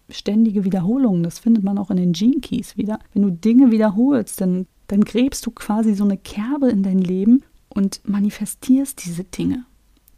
ständige 0.08 0.64
Wiederholung, 0.64 1.22
das 1.22 1.38
findet 1.38 1.64
man 1.64 1.76
auch 1.76 1.90
in 1.90 1.98
den 1.98 2.12
Gene 2.12 2.40
Keys 2.40 2.78
wieder. 2.78 2.98
Wenn 3.12 3.22
du 3.22 3.30
Dinge 3.30 3.70
wiederholst, 3.70 4.40
dann, 4.40 4.66
dann 4.86 5.02
gräbst 5.04 5.44
du 5.44 5.50
quasi 5.50 5.94
so 5.94 6.04
eine 6.04 6.16
Kerbe 6.16 6.70
in 6.70 6.82
dein 6.82 6.98
Leben 6.98 7.42
und 7.68 8.00
manifestierst 8.08 9.04
diese 9.04 9.24
Dinge. 9.24 9.66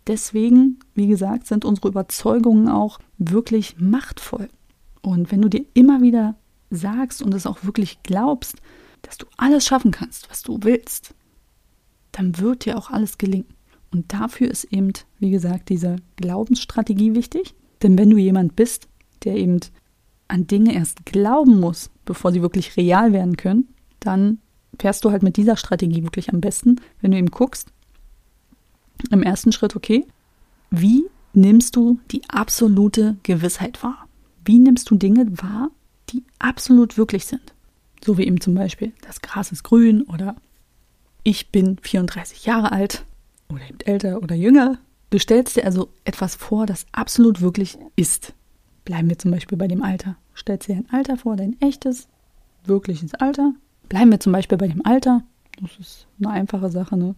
Deswegen, 0.06 0.78
wie 0.94 1.08
gesagt, 1.08 1.48
sind 1.48 1.64
unsere 1.64 1.88
Überzeugungen 1.88 2.68
auch 2.68 3.00
wirklich 3.18 3.80
machtvoll. 3.80 4.48
Und 5.02 5.32
wenn 5.32 5.42
du 5.42 5.48
dir 5.48 5.64
immer 5.74 6.02
wieder 6.02 6.36
sagst 6.70 7.20
und 7.20 7.34
es 7.34 7.46
auch 7.46 7.64
wirklich 7.64 8.04
glaubst, 8.04 8.58
dass 9.02 9.18
du 9.18 9.26
alles 9.36 9.66
schaffen 9.66 9.90
kannst, 9.90 10.30
was 10.30 10.42
du 10.42 10.58
willst, 10.62 11.14
dann 12.12 12.38
wird 12.38 12.64
dir 12.64 12.76
auch 12.76 12.90
alles 12.90 13.18
gelingen. 13.18 13.48
Und 13.92 14.12
dafür 14.12 14.50
ist 14.50 14.64
eben, 14.64 14.92
wie 15.18 15.30
gesagt, 15.30 15.68
diese 15.68 15.96
Glaubensstrategie 16.16 17.14
wichtig. 17.14 17.54
Denn 17.82 17.98
wenn 17.98 18.10
du 18.10 18.16
jemand 18.16 18.56
bist, 18.56 18.88
der 19.24 19.36
eben 19.36 19.60
an 20.28 20.46
Dinge 20.46 20.74
erst 20.74 21.04
glauben 21.06 21.58
muss, 21.58 21.90
bevor 22.04 22.32
sie 22.32 22.42
wirklich 22.42 22.76
real 22.76 23.12
werden 23.12 23.36
können, 23.36 23.68
dann 23.98 24.38
fährst 24.78 25.04
du 25.04 25.10
halt 25.10 25.22
mit 25.22 25.36
dieser 25.36 25.56
Strategie 25.56 26.02
wirklich 26.04 26.32
am 26.32 26.40
besten, 26.40 26.80
wenn 27.00 27.10
du 27.10 27.18
eben 27.18 27.30
guckst, 27.30 27.68
im 29.10 29.22
ersten 29.22 29.52
Schritt, 29.52 29.76
okay, 29.76 30.06
wie 30.70 31.06
nimmst 31.32 31.76
du 31.76 31.98
die 32.10 32.22
absolute 32.28 33.16
Gewissheit 33.22 33.82
wahr? 33.82 34.06
Wie 34.44 34.58
nimmst 34.58 34.90
du 34.90 34.94
Dinge 34.94 35.26
wahr, 35.42 35.70
die 36.10 36.24
absolut 36.38 36.96
wirklich 36.96 37.26
sind? 37.26 37.49
So 38.04 38.18
wie 38.18 38.26
eben 38.26 38.40
zum 38.40 38.54
Beispiel, 38.54 38.92
das 39.02 39.20
Gras 39.20 39.52
ist 39.52 39.62
grün 39.62 40.02
oder 40.02 40.36
ich 41.22 41.50
bin 41.50 41.76
34 41.82 42.46
Jahre 42.46 42.72
alt 42.72 43.04
oder 43.48 43.68
eben 43.68 43.80
älter 43.80 44.22
oder 44.22 44.34
jünger. 44.34 44.78
Du 45.10 45.18
stellst 45.18 45.56
dir 45.56 45.64
also 45.64 45.88
etwas 46.04 46.36
vor, 46.36 46.66
das 46.66 46.86
absolut 46.92 47.40
wirklich 47.40 47.78
ist. 47.96 48.32
Bleiben 48.84 49.08
wir 49.08 49.18
zum 49.18 49.30
Beispiel 49.30 49.58
bei 49.58 49.68
dem 49.68 49.82
Alter. 49.82 50.16
Stellst 50.34 50.68
dir 50.68 50.76
ein 50.76 50.88
Alter 50.90 51.16
vor, 51.16 51.36
dein 51.36 51.60
echtes, 51.60 52.08
wirkliches 52.64 53.14
Alter. 53.14 53.52
Bleiben 53.88 54.10
wir 54.10 54.20
zum 54.20 54.32
Beispiel 54.32 54.56
bei 54.56 54.68
dem 54.68 54.86
Alter. 54.86 55.22
Das 55.60 55.70
ist 55.78 56.06
eine 56.18 56.30
einfache 56.30 56.70
Sache, 56.70 56.96
ne? 56.96 57.14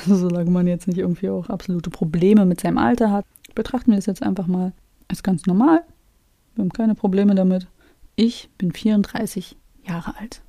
Also, 0.00 0.16
solange 0.28 0.50
man 0.50 0.66
jetzt 0.66 0.86
nicht 0.86 0.98
irgendwie 0.98 1.30
auch 1.30 1.48
absolute 1.48 1.88
Probleme 1.88 2.44
mit 2.44 2.60
seinem 2.60 2.78
Alter 2.78 3.10
hat, 3.10 3.24
betrachten 3.54 3.92
wir 3.92 3.98
es 3.98 4.06
jetzt 4.06 4.22
einfach 4.22 4.46
mal 4.46 4.72
als 5.08 5.22
ganz 5.22 5.46
normal. 5.46 5.82
Wir 6.54 6.62
haben 6.62 6.72
keine 6.72 6.94
Probleme 6.94 7.34
damit. 7.34 7.68
Ich 8.16 8.50
bin 8.58 8.72
34 8.72 9.56
Jahre 9.90 10.16
alt. 10.16 10.42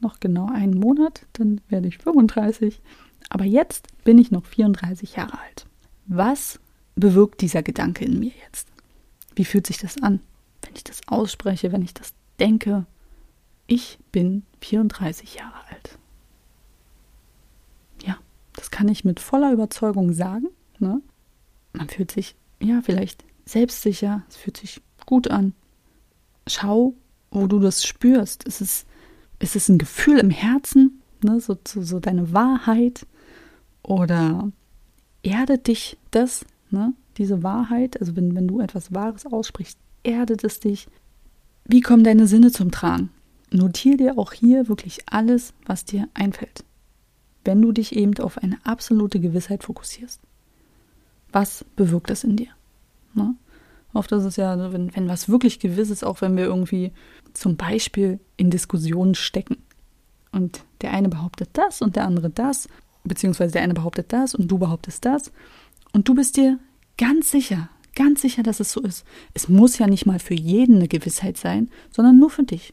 Noch 0.00 0.20
genau 0.20 0.46
einen 0.46 0.78
Monat, 0.78 1.26
dann 1.32 1.60
werde 1.68 1.88
ich 1.88 1.98
35. 1.98 2.80
Aber 3.28 3.44
jetzt 3.44 3.88
bin 4.04 4.18
ich 4.18 4.30
noch 4.30 4.44
34 4.44 5.16
Jahre 5.16 5.38
alt. 5.40 5.66
Was 6.06 6.60
bewirkt 6.94 7.40
dieser 7.40 7.62
Gedanke 7.62 8.04
in 8.04 8.18
mir 8.18 8.32
jetzt? 8.44 8.68
Wie 9.34 9.44
fühlt 9.44 9.66
sich 9.66 9.78
das 9.78 10.02
an, 10.02 10.20
wenn 10.62 10.74
ich 10.74 10.84
das 10.84 11.00
ausspreche, 11.06 11.72
wenn 11.72 11.82
ich 11.82 11.94
das 11.94 12.12
denke? 12.38 12.84
Ich 13.66 13.98
bin 14.10 14.44
34 14.60 15.36
Jahre 15.36 15.66
alt. 15.70 15.98
Ja, 18.04 18.18
das 18.54 18.70
kann 18.70 18.88
ich 18.88 19.04
mit 19.04 19.20
voller 19.20 19.52
Überzeugung 19.52 20.12
sagen. 20.12 20.48
Ne? 20.78 21.00
Man 21.72 21.88
fühlt 21.88 22.10
sich, 22.10 22.34
ja, 22.60 22.82
vielleicht 22.82 23.24
selbstsicher, 23.46 24.24
es 24.28 24.36
fühlt 24.36 24.56
sich 24.56 24.82
gut 25.06 25.30
an. 25.30 25.54
Schau, 26.46 26.94
wo 27.32 27.46
du 27.46 27.58
das 27.58 27.84
spürst. 27.84 28.44
Ist 28.44 28.60
es, 28.60 28.86
ist 29.38 29.56
es 29.56 29.68
ein 29.68 29.78
Gefühl 29.78 30.18
im 30.18 30.30
Herzen, 30.30 31.02
ne? 31.24 31.40
so, 31.40 31.56
so, 31.66 31.82
so 31.82 31.98
deine 31.98 32.32
Wahrheit? 32.32 33.06
Oder 33.82 34.52
erdet 35.22 35.66
dich 35.66 35.96
das, 36.10 36.44
ne? 36.70 36.94
diese 37.18 37.42
Wahrheit? 37.42 38.00
Also 38.00 38.14
wenn, 38.14 38.34
wenn 38.34 38.46
du 38.46 38.60
etwas 38.60 38.94
Wahres 38.94 39.26
aussprichst, 39.26 39.78
erdet 40.04 40.44
es 40.44 40.60
dich. 40.60 40.86
Wie 41.64 41.80
kommen 41.80 42.04
deine 42.04 42.26
Sinne 42.26 42.52
zum 42.52 42.70
Tragen? 42.70 43.10
Notier 43.50 43.96
dir 43.96 44.18
auch 44.18 44.32
hier 44.32 44.68
wirklich 44.68 45.00
alles, 45.06 45.52
was 45.66 45.84
dir 45.84 46.08
einfällt. 46.14 46.64
Wenn 47.44 47.60
du 47.60 47.72
dich 47.72 47.94
eben 47.96 48.16
auf 48.18 48.38
eine 48.38 48.58
absolute 48.64 49.20
Gewissheit 49.20 49.64
fokussierst. 49.64 50.20
Was 51.32 51.64
bewirkt 51.76 52.10
das 52.10 52.24
in 52.24 52.36
dir? 52.36 52.50
Ne? 53.14 53.34
Oft 53.94 54.10
ist 54.12 54.24
es 54.24 54.36
ja, 54.36 54.72
wenn, 54.72 54.94
wenn 54.94 55.08
was 55.08 55.28
wirklich 55.28 55.58
gewiss 55.58 55.90
ist, 55.90 56.04
auch 56.04 56.20
wenn 56.20 56.36
wir 56.36 56.44
irgendwie 56.44 56.92
zum 57.34 57.56
Beispiel 57.56 58.20
in 58.36 58.50
Diskussionen 58.50 59.14
stecken. 59.14 59.58
Und 60.32 60.64
der 60.80 60.92
eine 60.92 61.08
behauptet 61.08 61.50
das 61.52 61.82
und 61.82 61.96
der 61.96 62.04
andere 62.04 62.30
das, 62.30 62.68
beziehungsweise 63.04 63.52
der 63.52 63.62
eine 63.62 63.74
behauptet 63.74 64.12
das 64.12 64.34
und 64.34 64.48
du 64.48 64.58
behauptest 64.58 65.04
das. 65.04 65.30
Und 65.92 66.08
du 66.08 66.14
bist 66.14 66.36
dir 66.38 66.58
ganz 66.96 67.30
sicher, 67.30 67.68
ganz 67.94 68.22
sicher, 68.22 68.42
dass 68.42 68.60
es 68.60 68.72
so 68.72 68.80
ist. 68.80 69.04
Es 69.34 69.48
muss 69.48 69.78
ja 69.78 69.86
nicht 69.86 70.06
mal 70.06 70.18
für 70.18 70.34
jeden 70.34 70.76
eine 70.76 70.88
Gewissheit 70.88 71.36
sein, 71.36 71.70
sondern 71.90 72.18
nur 72.18 72.30
für 72.30 72.44
dich. 72.44 72.72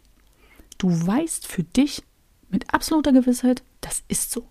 Du 0.78 0.90
weißt 0.90 1.46
für 1.46 1.64
dich 1.64 2.04
mit 2.50 2.74
absoluter 2.74 3.12
Gewissheit, 3.12 3.62
das 3.82 4.04
ist 4.08 4.32
so. 4.32 4.48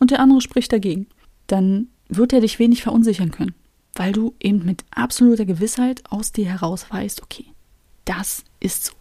Und 0.00 0.10
der 0.10 0.18
andere 0.18 0.40
spricht 0.40 0.72
dagegen. 0.72 1.06
Dann 1.46 1.88
wird 2.08 2.32
er 2.32 2.40
dich 2.40 2.58
wenig 2.58 2.82
verunsichern 2.82 3.30
können 3.30 3.54
weil 3.94 4.12
du 4.12 4.34
eben 4.40 4.64
mit 4.64 4.84
absoluter 4.90 5.44
Gewissheit 5.44 6.02
aus 6.10 6.32
dir 6.32 6.46
heraus 6.46 6.86
weißt, 6.90 7.22
okay, 7.22 7.46
das 8.04 8.44
ist 8.60 8.84
so. 8.84 8.92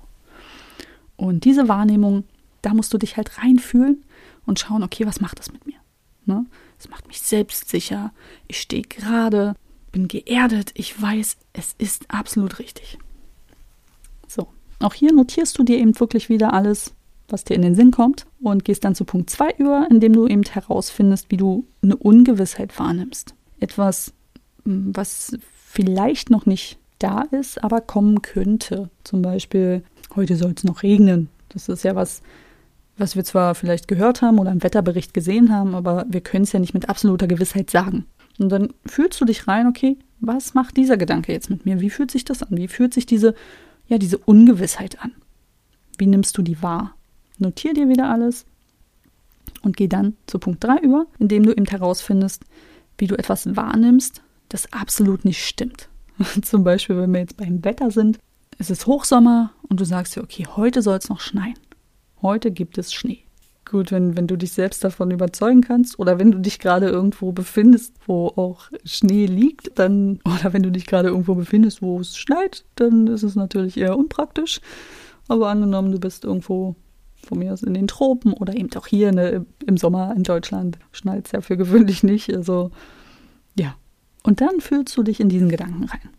Und 1.16 1.46
diese 1.46 1.68
Wahrnehmung, 1.68 2.24
da 2.62 2.74
musst 2.74 2.94
du 2.94 2.98
dich 2.98 3.18
halt 3.18 3.38
reinfühlen 3.38 4.04
und 4.46 4.60
schauen, 4.60 4.84
okay, 4.84 5.06
was 5.06 5.22
macht 5.22 5.40
das 5.40 5.52
mit 5.52 5.66
mir? 5.66 5.78
Ne? 6.26 6.46
Es 6.80 6.90
macht 6.90 7.08
mich 7.08 7.22
selbstsicher, 7.22 8.12
ich 8.48 8.60
stehe 8.60 8.84
gerade, 8.84 9.56
bin 9.92 10.08
geerdet, 10.08 10.72
ich 10.74 11.00
weiß, 11.00 11.38
es 11.54 11.76
ist 11.78 12.06
absolut 12.10 12.60
richtig. 12.60 12.98
So, 14.28 14.48
auch 14.80 14.94
hier 14.94 15.14
notierst 15.14 15.58
du 15.58 15.64
dir 15.64 15.78
eben 15.78 16.00
wirklich 16.00 16.30
wieder 16.30 16.54
alles, 16.54 16.94
was 17.28 17.44
dir 17.44 17.56
in 17.56 17.62
den 17.62 17.76
Sinn 17.76 17.92
kommt 17.92 18.26
und 18.42 18.66
gehst 18.66 18.84
dann 18.84 18.96
zu 18.96 19.06
Punkt 19.06 19.30
2 19.30 19.56
über, 19.58 19.88
indem 19.90 20.14
du 20.14 20.28
eben 20.28 20.44
herausfindest, 20.44 21.30
wie 21.30 21.38
du 21.38 21.66
eine 21.82 21.96
Ungewissheit 21.96 22.78
wahrnimmst. 22.78 23.36
Etwas, 23.60 24.14
was 24.66 25.38
vielleicht 25.66 26.30
noch 26.30 26.46
nicht 26.46 26.78
da 27.00 27.22
ist, 27.22 27.64
aber 27.64 27.82
kommen 27.82 28.22
könnte. 28.22 28.90
Zum 29.04 29.22
Beispiel, 29.22 29.84
heute 30.16 30.36
soll 30.36 30.54
es 30.56 30.64
noch 30.64 30.84
regnen. 30.84 31.30
Das 31.50 31.70
ist 31.70 31.84
ja 31.84 31.96
was, 31.96 32.22
was 32.98 33.16
wir 33.16 33.24
zwar 33.24 33.56
vielleicht 33.56 33.88
gehört 33.88 34.22
haben 34.22 34.40
oder 34.40 34.52
im 34.52 34.64
Wetterbericht 34.64 35.14
gesehen 35.14 35.52
haben, 35.52 35.76
aber 35.76 36.06
wir 36.08 36.22
können 36.22 36.44
es 36.44 36.52
ja 36.52 36.60
nicht 36.60 36.74
mit 36.74 36.90
absoluter 36.90 37.28
Gewissheit 37.28 37.70
sagen. 37.70 38.06
Und 38.40 38.50
dann 38.50 38.74
fühlst 38.86 39.20
du 39.20 39.26
dich 39.26 39.48
rein, 39.48 39.68
okay, 39.68 39.98
was 40.20 40.54
macht 40.54 40.78
dieser 40.78 40.98
Gedanke 40.98 41.32
jetzt 41.32 41.50
mit 41.50 41.66
mir? 41.66 41.82
Wie 41.82 41.90
fühlt 41.90 42.12
sich 42.12 42.26
das 42.26 42.44
an? 42.44 42.58
Wie 42.58 42.68
fühlt 42.68 42.94
sich 42.94 43.06
diese, 43.06 43.36
ja, 43.88 43.98
diese 43.98 44.18
Ungewissheit 44.18 45.02
an? 45.02 45.12
Wie 45.98 46.08
nimmst 46.08 46.38
du 46.38 46.42
die 46.42 46.62
wahr? 46.62 46.96
Notier 47.40 47.74
dir 47.74 47.90
wieder 47.90 48.10
alles 48.10 48.46
und 49.64 49.76
geh 49.78 49.88
dann 49.88 50.16
zu 50.28 50.40
Punkt 50.40 50.64
3 50.64 50.78
über, 50.78 51.08
indem 51.20 51.44
du 51.44 51.52
eben 51.52 51.66
herausfindest, 51.66 52.44
wie 52.98 53.08
du 53.08 53.18
etwas 53.18 53.56
wahrnimmst, 53.56 54.22
das 54.54 54.72
absolut 54.74 55.26
nicht 55.26 55.46
stimmt. 55.46 55.90
Zum 56.42 56.64
Beispiel, 56.64 56.98
wenn 56.98 57.14
wir 57.14 57.22
jetzt 57.22 57.38
beim 57.38 57.64
Wetter 57.64 57.92
sind, 57.92 58.20
es 58.58 58.70
ist 58.70 58.86
Hochsommer 58.86 59.52
und 59.68 59.80
du 59.80 59.86
sagst 59.86 60.16
dir, 60.16 60.24
okay, 60.24 60.46
heute 60.56 60.82
soll 60.82 60.98
es 60.98 61.10
noch 61.10 61.20
schneien. 61.20 61.58
Heute 62.22 62.52
gibt 62.52 62.78
es 62.78 62.94
Schnee. 62.94 63.24
Gut, 63.66 63.92
wenn, 63.92 64.18
wenn 64.18 64.28
du 64.28 64.36
dich 64.36 64.52
selbst 64.52 64.84
davon 64.84 65.12
überzeugen 65.12 65.62
kannst 65.62 65.98
oder 65.98 66.20
wenn 66.20 66.32
du 66.32 66.40
dich 66.40 66.60
gerade 66.60 66.90
irgendwo 66.90 67.32
befindest, 67.32 67.96
wo 68.06 68.28
auch 68.28 68.70
Schnee 68.84 69.26
liegt, 69.26 69.80
dann, 69.80 70.20
oder 70.26 70.54
wenn 70.54 70.64
du 70.64 70.72
dich 70.72 70.86
gerade 70.86 71.08
irgendwo 71.08 71.36
befindest, 71.36 71.82
wo 71.82 72.00
es 72.00 72.18
schneit, 72.18 72.66
dann 72.76 73.08
ist 73.08 73.24
es 73.24 73.36
natürlich 73.36 73.78
eher 73.78 73.98
unpraktisch. 73.98 74.60
Aber 75.28 75.50
angenommen, 75.50 75.92
du 75.92 76.00
bist 76.00 76.26
irgendwo 76.26 76.76
von 77.26 77.40
mir 77.40 77.54
aus 77.54 77.64
in 77.64 77.74
den 77.74 77.88
Tropen 77.88 78.34
oder 78.34 78.56
eben 78.56 78.70
auch 78.76 78.88
hier 78.88 79.12
ne, 79.12 79.46
im 79.66 79.78
Sommer 79.78 80.14
in 80.16 80.24
Deutschland, 80.24 80.78
schneit 80.92 81.28
es 81.28 81.32
ja 81.32 81.42
für 81.42 81.56
gewöhnlich 81.56 82.04
nicht. 82.04 82.36
Also 82.36 82.72
ja. 83.58 83.76
Und 84.24 84.42
dann 84.42 84.60
fühlst 84.62 84.96
du 84.98 85.04
dich 85.04 85.20
in 85.20 85.30
diesen 85.30 85.50
Gedanken 85.50 85.86
rein. 85.86 86.10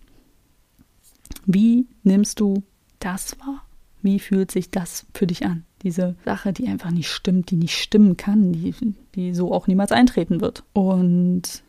Wie 1.46 1.86
nimmst 2.02 2.40
du 2.40 2.62
das 2.98 3.38
wahr? 3.40 3.64
Wie 4.02 4.18
fühlt 4.18 4.50
sich 4.50 4.70
das 4.70 5.06
für 5.14 5.26
dich 5.26 5.44
an? 5.44 5.64
Diese 5.82 6.16
Sache, 6.24 6.52
die 6.52 6.68
einfach 6.68 6.90
nicht 6.90 7.08
stimmt, 7.08 7.50
die 7.50 7.56
nicht 7.56 7.76
stimmen 7.76 8.16
kann, 8.16 8.52
die, 8.52 8.74
die 9.14 9.34
so 9.34 9.52
auch 9.52 9.66
niemals 9.66 9.92
eintreten 9.92 10.40
wird. 10.40 10.64
Und 10.72 11.62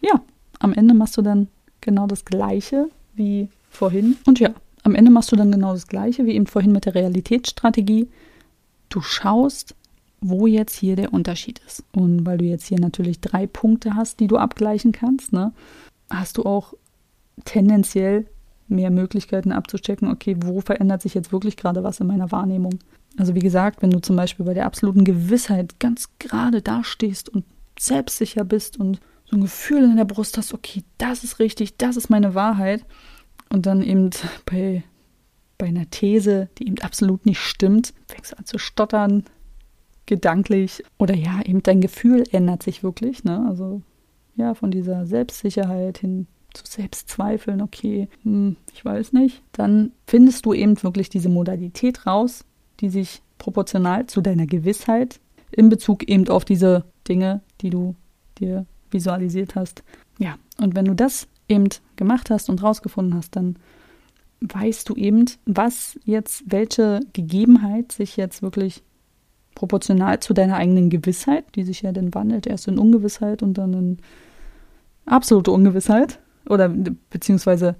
ja, 0.00 0.20
am 0.58 0.72
Ende 0.72 0.94
machst 0.94 1.16
du 1.16 1.22
dann 1.22 1.48
genau 1.80 2.06
das 2.06 2.24
Gleiche 2.24 2.88
wie 3.14 3.48
vorhin. 3.70 4.16
Und 4.26 4.40
ja, 4.40 4.54
am 4.82 4.94
Ende 4.94 5.10
machst 5.10 5.32
du 5.32 5.36
dann 5.36 5.52
genau 5.52 5.72
das 5.72 5.86
Gleiche 5.86 6.26
wie 6.26 6.32
eben 6.32 6.46
vorhin 6.46 6.72
mit 6.72 6.84
der 6.84 6.94
Realitätsstrategie. 6.94 8.08
Du 8.88 9.00
schaust, 9.00 9.74
wo 10.20 10.46
jetzt 10.46 10.76
hier 10.76 10.96
der 10.96 11.12
Unterschied 11.12 11.60
ist. 11.66 11.84
Und 11.92 12.24
weil 12.26 12.38
du 12.38 12.44
jetzt 12.44 12.66
hier 12.66 12.80
natürlich 12.80 13.20
drei 13.20 13.46
Punkte 13.46 13.94
hast, 13.94 14.20
die 14.20 14.26
du 14.26 14.36
abgleichen 14.36 14.92
kannst, 14.92 15.32
ne, 15.32 15.52
hast 16.10 16.38
du 16.38 16.44
auch 16.44 16.74
tendenziell 17.44 18.26
mehr 18.68 18.90
Möglichkeiten 18.90 19.52
abzuchecken, 19.52 20.10
okay, 20.10 20.36
wo 20.40 20.60
verändert 20.60 21.02
sich 21.02 21.14
jetzt 21.14 21.32
wirklich 21.32 21.56
gerade 21.56 21.84
was 21.84 22.00
in 22.00 22.06
meiner 22.06 22.32
Wahrnehmung. 22.32 22.78
Also 23.18 23.34
wie 23.34 23.40
gesagt, 23.40 23.82
wenn 23.82 23.90
du 23.90 24.00
zum 24.00 24.16
Beispiel 24.16 24.46
bei 24.46 24.54
der 24.54 24.66
absoluten 24.66 25.04
Gewissheit 25.04 25.78
ganz 25.78 26.08
gerade 26.18 26.62
dastehst 26.62 27.28
und 27.28 27.44
selbstsicher 27.78 28.44
bist 28.44 28.78
und 28.80 29.00
so 29.26 29.36
ein 29.36 29.42
Gefühl 29.42 29.84
in 29.84 29.96
der 29.96 30.04
Brust 30.04 30.38
hast, 30.38 30.54
okay, 30.54 30.82
das 30.98 31.24
ist 31.24 31.38
richtig, 31.38 31.76
das 31.76 31.96
ist 31.96 32.08
meine 32.08 32.34
Wahrheit, 32.34 32.84
und 33.54 33.66
dann 33.66 33.82
eben 33.82 34.10
bei, 34.46 34.82
bei 35.58 35.66
einer 35.66 35.88
These, 35.88 36.48
die 36.58 36.66
eben 36.66 36.78
absolut 36.80 37.24
nicht 37.24 37.38
stimmt, 37.38 37.94
fängst 38.08 38.32
du 38.32 38.38
an 38.38 38.46
zu 38.46 38.58
stottern, 38.58 39.24
gedanklich, 40.06 40.82
oder 40.98 41.14
ja, 41.14 41.40
eben 41.44 41.62
dein 41.62 41.80
Gefühl 41.80 42.24
ändert 42.32 42.62
sich 42.62 42.82
wirklich, 42.82 43.24
ne? 43.24 43.44
Also 43.48 43.82
ja, 44.36 44.54
von 44.54 44.70
dieser 44.70 45.06
Selbstsicherheit 45.06 45.98
hin 45.98 46.26
zu 46.52 46.64
Selbstzweifeln, 46.66 47.60
okay, 47.60 48.08
hm, 48.22 48.56
ich 48.72 48.84
weiß 48.84 49.12
nicht, 49.12 49.42
dann 49.52 49.92
findest 50.06 50.46
du 50.46 50.52
eben 50.52 50.80
wirklich 50.82 51.08
diese 51.08 51.28
Modalität 51.28 52.06
raus, 52.06 52.44
die 52.80 52.88
sich 52.88 53.22
proportional 53.38 54.06
zu 54.06 54.20
deiner 54.20 54.46
Gewissheit 54.46 55.20
in 55.50 55.68
Bezug 55.68 56.08
eben 56.08 56.28
auf 56.28 56.44
diese 56.44 56.84
Dinge, 57.08 57.42
die 57.60 57.70
du 57.70 57.94
dir 58.38 58.66
visualisiert 58.90 59.54
hast. 59.54 59.82
Ja, 60.18 60.36
und 60.60 60.74
wenn 60.74 60.84
du 60.84 60.94
das 60.94 61.28
eben 61.48 61.68
gemacht 61.96 62.30
hast 62.30 62.48
und 62.48 62.62
rausgefunden 62.62 63.14
hast, 63.14 63.36
dann 63.36 63.56
weißt 64.40 64.88
du 64.88 64.94
eben, 64.94 65.24
was 65.46 65.98
jetzt, 66.04 66.44
welche 66.46 67.00
Gegebenheit 67.12 67.92
sich 67.92 68.16
jetzt 68.16 68.42
wirklich 68.42 68.82
proportional 69.54 70.20
zu 70.20 70.34
deiner 70.34 70.56
eigenen 70.56 70.90
Gewissheit, 70.90 71.44
die 71.54 71.64
sich 71.64 71.82
ja 71.82 71.92
dann 71.92 72.14
wandelt, 72.14 72.46
erst 72.46 72.68
in 72.68 72.78
Ungewissheit 72.78 73.42
und 73.42 73.58
dann 73.58 73.72
in 73.72 73.98
absolute 75.06 75.50
Ungewissheit, 75.50 76.18
oder 76.48 76.68
beziehungsweise 77.10 77.76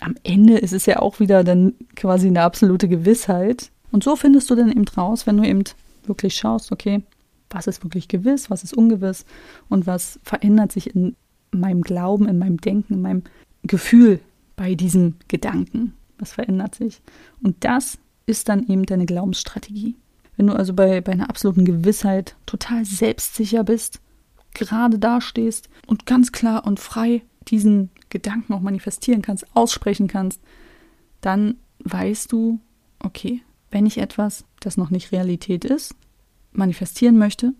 am 0.00 0.14
Ende 0.22 0.58
ist 0.58 0.72
es 0.72 0.86
ja 0.86 0.98
auch 0.98 1.20
wieder 1.20 1.44
dann 1.44 1.74
quasi 1.94 2.26
eine 2.26 2.42
absolute 2.42 2.88
Gewissheit. 2.88 3.70
Und 3.90 4.04
so 4.04 4.16
findest 4.16 4.50
du 4.50 4.54
dann 4.54 4.70
eben 4.70 4.86
raus, 4.88 5.26
wenn 5.26 5.38
du 5.38 5.44
eben 5.44 5.64
wirklich 6.04 6.36
schaust, 6.36 6.72
okay, 6.72 7.02
was 7.50 7.66
ist 7.66 7.82
wirklich 7.82 8.08
gewiss, 8.08 8.50
was 8.50 8.64
ist 8.64 8.76
ungewiss 8.76 9.24
und 9.68 9.86
was 9.86 10.20
verändert 10.22 10.72
sich 10.72 10.94
in 10.94 11.16
meinem 11.50 11.82
Glauben, 11.82 12.28
in 12.28 12.38
meinem 12.38 12.60
Denken, 12.60 12.94
in 12.94 13.02
meinem 13.02 13.22
Gefühl 13.62 14.20
bei 14.56 14.74
diesem 14.74 15.14
Gedanken. 15.28 15.94
Was 16.18 16.32
verändert 16.32 16.74
sich? 16.74 17.00
Und 17.42 17.56
das 17.60 17.98
ist 18.26 18.48
dann 18.48 18.66
eben 18.68 18.84
deine 18.84 19.06
Glaubensstrategie. 19.06 19.94
Wenn 20.36 20.48
du 20.48 20.54
also 20.54 20.74
bei, 20.74 21.00
bei 21.00 21.12
einer 21.12 21.30
absoluten 21.30 21.64
Gewissheit 21.64 22.36
total 22.46 22.84
selbstsicher 22.84 23.64
bist, 23.64 24.00
gerade 24.54 24.98
dastehst 24.98 25.68
und 25.86 26.06
ganz 26.06 26.32
klar 26.32 26.66
und 26.66 26.80
frei 26.80 27.22
diesen 27.48 27.90
Gedanken 28.08 28.52
auch 28.52 28.60
manifestieren 28.60 29.22
kannst, 29.22 29.46
aussprechen 29.54 30.08
kannst, 30.08 30.40
dann 31.20 31.56
weißt 31.80 32.32
du, 32.32 32.60
okay, 32.98 33.42
wenn 33.70 33.86
ich 33.86 33.98
etwas, 33.98 34.44
das 34.60 34.76
noch 34.76 34.90
nicht 34.90 35.12
Realität 35.12 35.64
ist, 35.64 35.94
manifestieren 36.52 37.18
möchte 37.18 37.52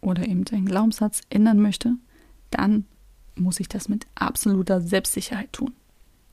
oder 0.00 0.26
eben 0.26 0.44
einen 0.50 0.66
Glaubenssatz 0.66 1.22
ändern 1.30 1.60
möchte, 1.60 1.94
dann 2.50 2.86
muss 3.34 3.60
ich 3.60 3.68
das 3.68 3.88
mit 3.88 4.06
absoluter 4.14 4.80
Selbstsicherheit 4.80 5.52
tun. 5.52 5.72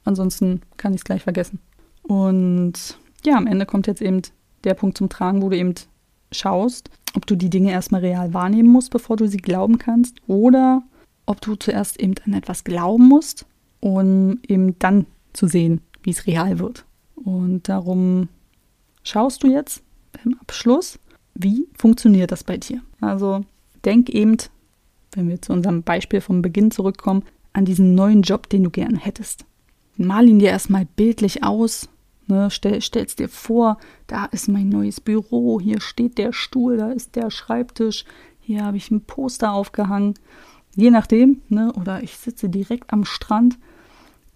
Ansonsten 0.04 0.62
kann 0.78 0.94
ich 0.94 1.02
es 1.02 1.06
gleich 1.06 1.24
vergessen. 1.24 1.60
Und 2.04 2.98
ja, 3.26 3.36
am 3.36 3.48
Ende 3.48 3.66
kommt 3.66 3.88
jetzt 3.88 4.02
eben 4.02 4.22
der 4.66 4.74
Punkt 4.74 4.98
zum 4.98 5.10
Tragen, 5.10 5.42
wo 5.42 5.50
du 5.50 5.58
eben 5.58 5.74
schaust, 6.32 6.90
ob 7.16 7.26
du 7.26 7.36
die 7.36 7.50
Dinge 7.50 7.72
erstmal 7.72 8.02
real 8.02 8.34
wahrnehmen 8.34 8.70
musst, 8.70 8.92
bevor 8.92 9.16
du 9.16 9.28
sie 9.28 9.38
glauben 9.38 9.78
kannst, 9.78 10.18
oder 10.28 10.84
ob 11.26 11.42
du 11.42 11.56
zuerst 11.56 12.00
eben 12.00 12.16
an 12.26 12.34
etwas 12.34 12.64
glauben 12.64 13.08
musst, 13.08 13.46
um 13.80 14.40
eben 14.48 14.78
dann 14.80 15.06
zu 15.34 15.48
sehen, 15.48 15.82
wie 16.04 16.12
es 16.12 16.28
real 16.28 16.60
wird. 16.60 16.86
Und 17.16 17.68
darum 17.70 18.30
schaust 19.04 19.44
du 19.44 19.48
jetzt 19.48 19.82
im 20.24 20.38
Abschluss, 20.40 21.00
wie 21.34 21.68
funktioniert 21.78 22.32
das 22.32 22.44
bei 22.44 22.58
dir. 22.58 22.82
Also 23.02 23.42
denk 23.84 24.10
eben, 24.10 24.38
wenn 25.14 25.30
wir 25.30 25.42
zu 25.42 25.54
unserem 25.54 25.84
Beispiel 25.84 26.22
vom 26.22 26.42
Beginn 26.42 26.72
zurückkommen, 26.72 27.24
an 27.54 27.66
diesen 27.66 27.96
neuen 27.96 28.22
Job, 28.22 28.50
den 28.50 28.64
du 28.64 28.70
gern 28.70 28.98
hättest. 28.98 29.46
Mal 29.98 30.28
ihn 30.28 30.40
dir 30.40 30.50
erstmal 30.50 30.86
bildlich 30.86 31.44
aus. 31.44 31.88
Ne, 32.28 32.50
stell, 32.50 32.82
stellst 32.82 33.20
dir 33.20 33.30
vor, 33.30 33.78
da 34.08 34.26
ist 34.26 34.48
mein 34.48 34.70
neues 34.70 35.00
Büro, 35.00 35.60
hier 35.60 35.80
steht 35.80 36.18
der 36.18 36.34
Stuhl, 36.34 36.78
da 36.78 36.92
ist 36.92 37.16
der 37.16 37.30
Schreibtisch, 37.30 38.04
hier 38.40 38.66
habe 38.66 38.78
ich 38.78 38.90
ein 38.90 39.02
Poster 39.02 39.54
aufgehangen 39.54 40.16
Je 40.76 40.92
nachdem, 40.92 41.42
ne, 41.48 41.72
oder 41.74 42.04
ich 42.04 42.18
sitze 42.18 42.50
direkt 42.50 42.92
am 42.92 43.06
Strand, 43.06 43.58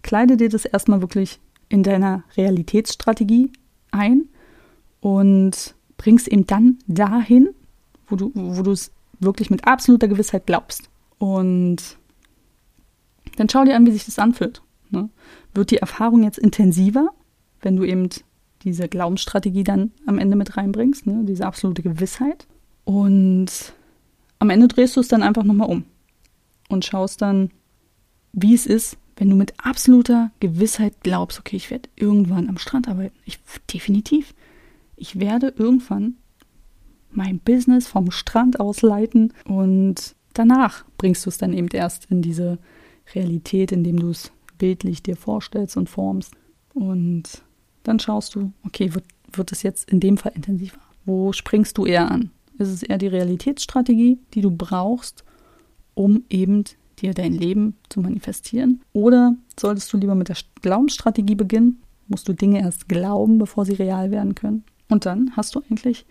kleide 0.02 0.38
dir 0.38 0.48
das 0.48 0.64
erstmal 0.64 1.02
wirklich 1.02 1.38
in 1.68 1.82
deiner 1.82 2.24
Realitätsstrategie 2.36 3.52
ein 3.90 4.28
und 5.00 5.74
bringst 5.98 6.28
eben 6.28 6.46
dann 6.46 6.78
dahin, 6.86 7.50
wo 8.06 8.16
du, 8.16 8.32
wo 8.34 8.62
du 8.62 8.72
es 8.72 8.90
wirklich 9.20 9.50
mit 9.50 9.66
absoluter 9.66 10.08
Gewissheit 10.08 10.46
glaubst. 10.46 10.88
Und 11.18 11.98
dann 13.36 13.50
schau 13.50 13.64
dir 13.64 13.76
an, 13.76 13.86
wie 13.86 13.92
sich 13.92 14.06
das 14.06 14.18
anfühlt. 14.18 14.62
Ne? 14.88 15.10
Wird 15.52 15.70
die 15.70 15.76
Erfahrung 15.76 16.22
jetzt 16.22 16.38
intensiver, 16.38 17.10
wenn 17.62 17.76
du 17.76 17.84
eben 17.84 18.08
diese 18.62 18.88
Glaubensstrategie 18.88 19.64
dann 19.64 19.92
am 20.06 20.18
Ende 20.18 20.36
mit 20.36 20.56
reinbringst, 20.56 21.06
ne? 21.06 21.22
diese 21.24 21.46
absolute 21.46 21.82
Gewissheit. 21.82 22.46
Und 22.84 23.72
am 24.38 24.50
Ende 24.50 24.68
drehst 24.68 24.96
du 24.96 25.00
es 25.00 25.08
dann 25.08 25.22
einfach 25.22 25.44
nochmal 25.44 25.68
um 25.68 25.84
und 26.68 26.84
schaust 26.84 27.22
dann, 27.22 27.50
wie 28.32 28.54
es 28.54 28.66
ist, 28.66 28.96
wenn 29.16 29.28
du 29.28 29.36
mit 29.36 29.54
absoluter 29.58 30.30
Gewissheit 30.40 30.94
glaubst, 31.02 31.38
okay, 31.38 31.56
ich 31.56 31.70
werde 31.70 31.88
irgendwann 31.96 32.48
am 32.48 32.58
Strand 32.58 32.88
arbeiten. 32.88 33.18
Ich 33.24 33.38
definitiv. 33.72 34.34
Ich 34.96 35.20
werde 35.20 35.52
irgendwann 35.56 36.14
mein 37.10 37.38
Business 37.38 37.86
vom 37.86 38.10
Strand 38.10 38.60
aus 38.60 38.82
leiten 38.82 39.32
und 39.44 40.14
danach 40.32 40.84
bringst 40.96 41.26
du 41.26 41.30
es 41.30 41.38
dann 41.38 41.52
eben 41.52 41.68
erst 41.68 42.06
in 42.06 42.22
diese 42.22 42.58
Realität, 43.14 43.72
indem 43.72 43.98
du 43.98 44.10
es 44.10 44.30
bildlich 44.58 45.02
dir 45.02 45.16
vorstellst 45.16 45.76
und 45.76 45.88
formst. 45.88 46.34
Und 46.72 47.42
dann 47.82 47.98
schaust 47.98 48.34
du, 48.34 48.52
okay, 48.64 48.94
wird, 48.94 49.04
wird 49.32 49.52
es 49.52 49.62
jetzt 49.62 49.90
in 49.90 50.00
dem 50.00 50.16
Fall 50.16 50.32
intensiver? 50.34 50.78
Wo 51.04 51.32
springst 51.32 51.78
du 51.78 51.86
eher 51.86 52.10
an? 52.10 52.30
Ist 52.58 52.68
es 52.68 52.82
eher 52.82 52.98
die 52.98 53.06
Realitätsstrategie, 53.06 54.18
die 54.34 54.42
du 54.42 54.50
brauchst, 54.50 55.24
um 55.94 56.24
eben 56.28 56.64
dir 56.98 57.14
dein 57.14 57.32
Leben 57.32 57.76
zu 57.88 58.00
manifestieren? 58.00 58.82
Oder 58.92 59.34
solltest 59.58 59.92
du 59.92 59.96
lieber 59.96 60.14
mit 60.14 60.28
der 60.28 60.36
Glaubensstrategie 60.60 61.34
beginnen? 61.34 61.82
Musst 62.08 62.28
du 62.28 62.34
Dinge 62.34 62.60
erst 62.60 62.88
glauben, 62.88 63.38
bevor 63.38 63.64
sie 63.64 63.74
real 63.74 64.10
werden 64.10 64.34
können? 64.34 64.64
Und 64.88 65.06
dann 65.06 65.36
hast 65.36 65.54
du 65.54 65.60
eigentlich 65.60 66.04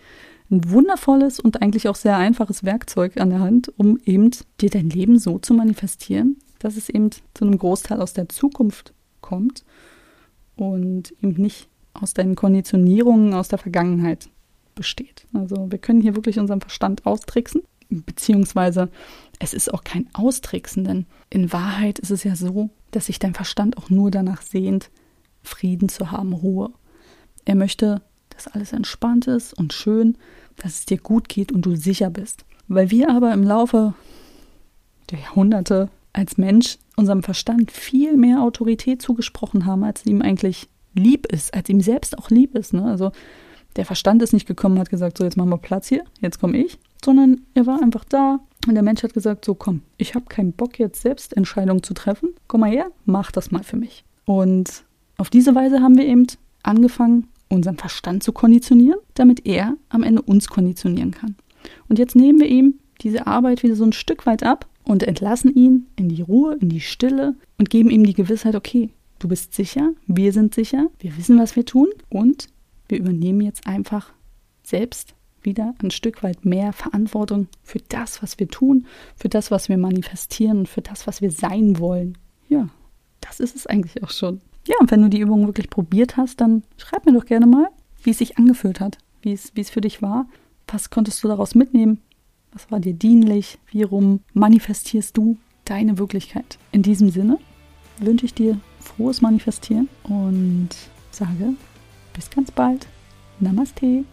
ein 0.49 0.69
wundervolles 0.69 1.39
und 1.39 1.61
eigentlich 1.61 1.87
auch 1.87 1.95
sehr 1.95 2.17
einfaches 2.17 2.63
Werkzeug 2.63 3.17
an 3.17 3.29
der 3.29 3.41
Hand, 3.41 3.71
um 3.77 3.99
eben 4.05 4.31
dir 4.61 4.69
dein 4.69 4.89
Leben 4.89 5.19
so 5.19 5.37
zu 5.37 5.53
manifestieren, 5.53 6.37
dass 6.57 6.77
es 6.77 6.89
eben 6.89 7.11
zu 7.11 7.45
einem 7.45 7.57
Großteil 7.57 8.01
aus 8.01 8.13
der 8.13 8.29
Zukunft 8.29 8.93
kommt 9.21 9.63
und 10.59 11.13
eben 11.21 11.41
nicht 11.41 11.67
aus 11.93 12.13
deinen 12.13 12.35
Konditionierungen 12.35 13.33
aus 13.33 13.47
der 13.47 13.59
Vergangenheit 13.59 14.29
besteht. 14.75 15.25
Also 15.33 15.71
wir 15.71 15.79
können 15.79 16.01
hier 16.01 16.15
wirklich 16.15 16.39
unseren 16.39 16.61
Verstand 16.61 17.05
austricksen, 17.05 17.63
beziehungsweise 17.89 18.89
es 19.39 19.53
ist 19.53 19.73
auch 19.73 19.83
kein 19.83 20.07
Austricksen, 20.13 20.83
denn 20.83 21.05
in 21.29 21.51
Wahrheit 21.51 21.99
ist 21.99 22.11
es 22.11 22.23
ja 22.23 22.35
so, 22.35 22.69
dass 22.91 23.07
sich 23.07 23.19
dein 23.19 23.33
Verstand 23.33 23.77
auch 23.77 23.89
nur 23.89 24.11
danach 24.11 24.41
sehnt, 24.41 24.89
Frieden 25.41 25.89
zu 25.89 26.11
haben, 26.11 26.33
Ruhe. 26.33 26.71
Er 27.45 27.55
möchte, 27.55 28.01
dass 28.29 28.47
alles 28.47 28.73
entspannt 28.73 29.27
ist 29.27 29.53
und 29.53 29.73
schön, 29.73 30.17
dass 30.57 30.79
es 30.79 30.85
dir 30.85 30.97
gut 30.97 31.29
geht 31.29 31.51
und 31.51 31.65
du 31.65 31.75
sicher 31.75 32.09
bist. 32.09 32.45
Weil 32.67 32.91
wir 32.91 33.09
aber 33.09 33.33
im 33.33 33.43
Laufe 33.43 33.93
der 35.09 35.19
Jahrhunderte 35.19 35.89
als 36.13 36.37
Mensch 36.37 36.77
unserem 36.95 37.23
Verstand 37.23 37.71
viel 37.71 38.17
mehr 38.17 38.41
Autorität 38.41 39.01
zugesprochen 39.01 39.65
haben, 39.65 39.83
als 39.83 40.05
ihm 40.05 40.21
eigentlich 40.21 40.67
lieb 40.93 41.31
ist, 41.31 41.53
als 41.53 41.69
ihm 41.69 41.81
selbst 41.81 42.17
auch 42.17 42.29
lieb 42.29 42.55
ist. 42.55 42.73
Ne? 42.73 42.83
Also 42.83 43.11
der 43.75 43.85
Verstand 43.85 44.21
ist 44.21 44.33
nicht 44.33 44.47
gekommen 44.47 44.79
hat 44.79 44.89
gesagt, 44.89 45.17
so 45.17 45.23
jetzt 45.23 45.37
machen 45.37 45.49
wir 45.49 45.57
Platz 45.57 45.87
hier, 45.87 46.03
jetzt 46.19 46.39
komme 46.39 46.57
ich, 46.57 46.79
sondern 47.03 47.41
er 47.53 47.67
war 47.67 47.81
einfach 47.81 48.03
da 48.03 48.39
und 48.67 48.73
der 48.73 48.83
Mensch 48.83 49.03
hat 49.03 49.13
gesagt, 49.13 49.45
so 49.45 49.53
komm, 49.55 49.81
ich 49.97 50.15
habe 50.15 50.25
keinen 50.25 50.53
Bock 50.53 50.79
jetzt 50.79 51.01
selbst 51.01 51.35
Entscheidungen 51.37 51.83
zu 51.83 51.93
treffen, 51.93 52.29
komm 52.47 52.61
mal 52.61 52.71
her, 52.71 52.91
mach 53.05 53.31
das 53.31 53.51
mal 53.51 53.63
für 53.63 53.77
mich. 53.77 54.03
Und 54.25 54.83
auf 55.17 55.29
diese 55.29 55.55
Weise 55.55 55.81
haben 55.81 55.97
wir 55.97 56.05
eben 56.05 56.27
angefangen, 56.63 57.27
unseren 57.47 57.77
Verstand 57.77 58.23
zu 58.23 58.31
konditionieren, 58.31 58.99
damit 59.15 59.45
er 59.45 59.75
am 59.89 60.03
Ende 60.03 60.21
uns 60.21 60.47
konditionieren 60.49 61.11
kann. 61.11 61.35
Und 61.87 61.99
jetzt 61.99 62.15
nehmen 62.15 62.39
wir 62.39 62.47
ihm 62.47 62.75
diese 63.01 63.27
Arbeit 63.27 63.63
wieder 63.63 63.75
so 63.75 63.83
ein 63.83 63.93
Stück 63.93 64.25
weit 64.25 64.43
ab 64.43 64.67
und 64.89 65.03
entlassen 65.03 65.53
ihn 65.53 65.85
in 65.97 66.09
die 66.09 66.23
Ruhe, 66.23 66.57
in 66.59 66.69
die 66.69 66.81
Stille 66.81 67.35
und 67.59 67.69
geben 67.69 67.91
ihm 67.91 68.03
die 68.03 68.15
Gewissheit, 68.15 68.55
okay, 68.55 68.89
du 69.19 69.27
bist 69.27 69.53
sicher, 69.53 69.91
wir 70.07 70.33
sind 70.33 70.55
sicher, 70.55 70.87
wir 70.97 71.15
wissen, 71.15 71.37
was 71.37 71.55
wir 71.55 71.63
tun 71.63 71.89
und 72.09 72.47
wir 72.87 72.97
übernehmen 72.97 73.41
jetzt 73.41 73.67
einfach 73.67 74.11
selbst 74.63 75.13
wieder 75.43 75.75
ein 75.83 75.91
Stück 75.91 76.23
weit 76.23 76.43
mehr 76.43 76.73
Verantwortung 76.73 77.49
für 77.61 77.77
das, 77.87 78.23
was 78.23 78.39
wir 78.39 78.47
tun, 78.47 78.87
für 79.15 79.29
das, 79.29 79.51
was 79.51 79.69
wir 79.69 79.77
manifestieren 79.77 80.65
für 80.65 80.81
das, 80.81 81.05
was 81.05 81.21
wir 81.21 81.29
sein 81.29 81.77
wollen. 81.77 82.17
Ja, 82.47 82.67
das 83.21 83.39
ist 83.39 83.55
es 83.55 83.67
eigentlich 83.67 84.01
auch 84.03 84.09
schon. 84.09 84.41
Ja, 84.67 84.75
und 84.79 84.89
wenn 84.89 85.03
du 85.03 85.09
die 85.09 85.19
Übung 85.19 85.45
wirklich 85.45 85.69
probiert 85.69 86.17
hast, 86.17 86.41
dann 86.41 86.63
schreib 86.77 87.05
mir 87.05 87.13
doch 87.13 87.25
gerne 87.25 87.45
mal, 87.45 87.67
wie 88.01 88.09
es 88.09 88.17
sich 88.17 88.39
angefühlt 88.39 88.79
hat, 88.79 88.97
wie 89.21 89.33
es, 89.33 89.51
wie 89.53 89.61
es 89.61 89.69
für 89.69 89.81
dich 89.81 90.01
war. 90.01 90.25
Was 90.67 90.89
konntest 90.89 91.23
du 91.23 91.27
daraus 91.27 91.53
mitnehmen? 91.53 92.01
Was 92.51 92.71
war 92.71 92.79
dir 92.79 92.93
dienlich? 92.93 93.59
Wie 93.71 93.83
rum 93.83 94.21
manifestierst 94.33 95.15
du 95.15 95.37
deine 95.65 95.97
Wirklichkeit? 95.97 96.57
In 96.71 96.81
diesem 96.81 97.09
Sinne 97.09 97.37
wünsche 97.99 98.25
ich 98.25 98.33
dir 98.33 98.59
frohes 98.79 99.21
Manifestieren 99.21 99.89
und 100.03 100.69
sage 101.11 101.53
bis 102.13 102.29
ganz 102.29 102.51
bald. 102.51 102.87
Namaste. 103.39 104.03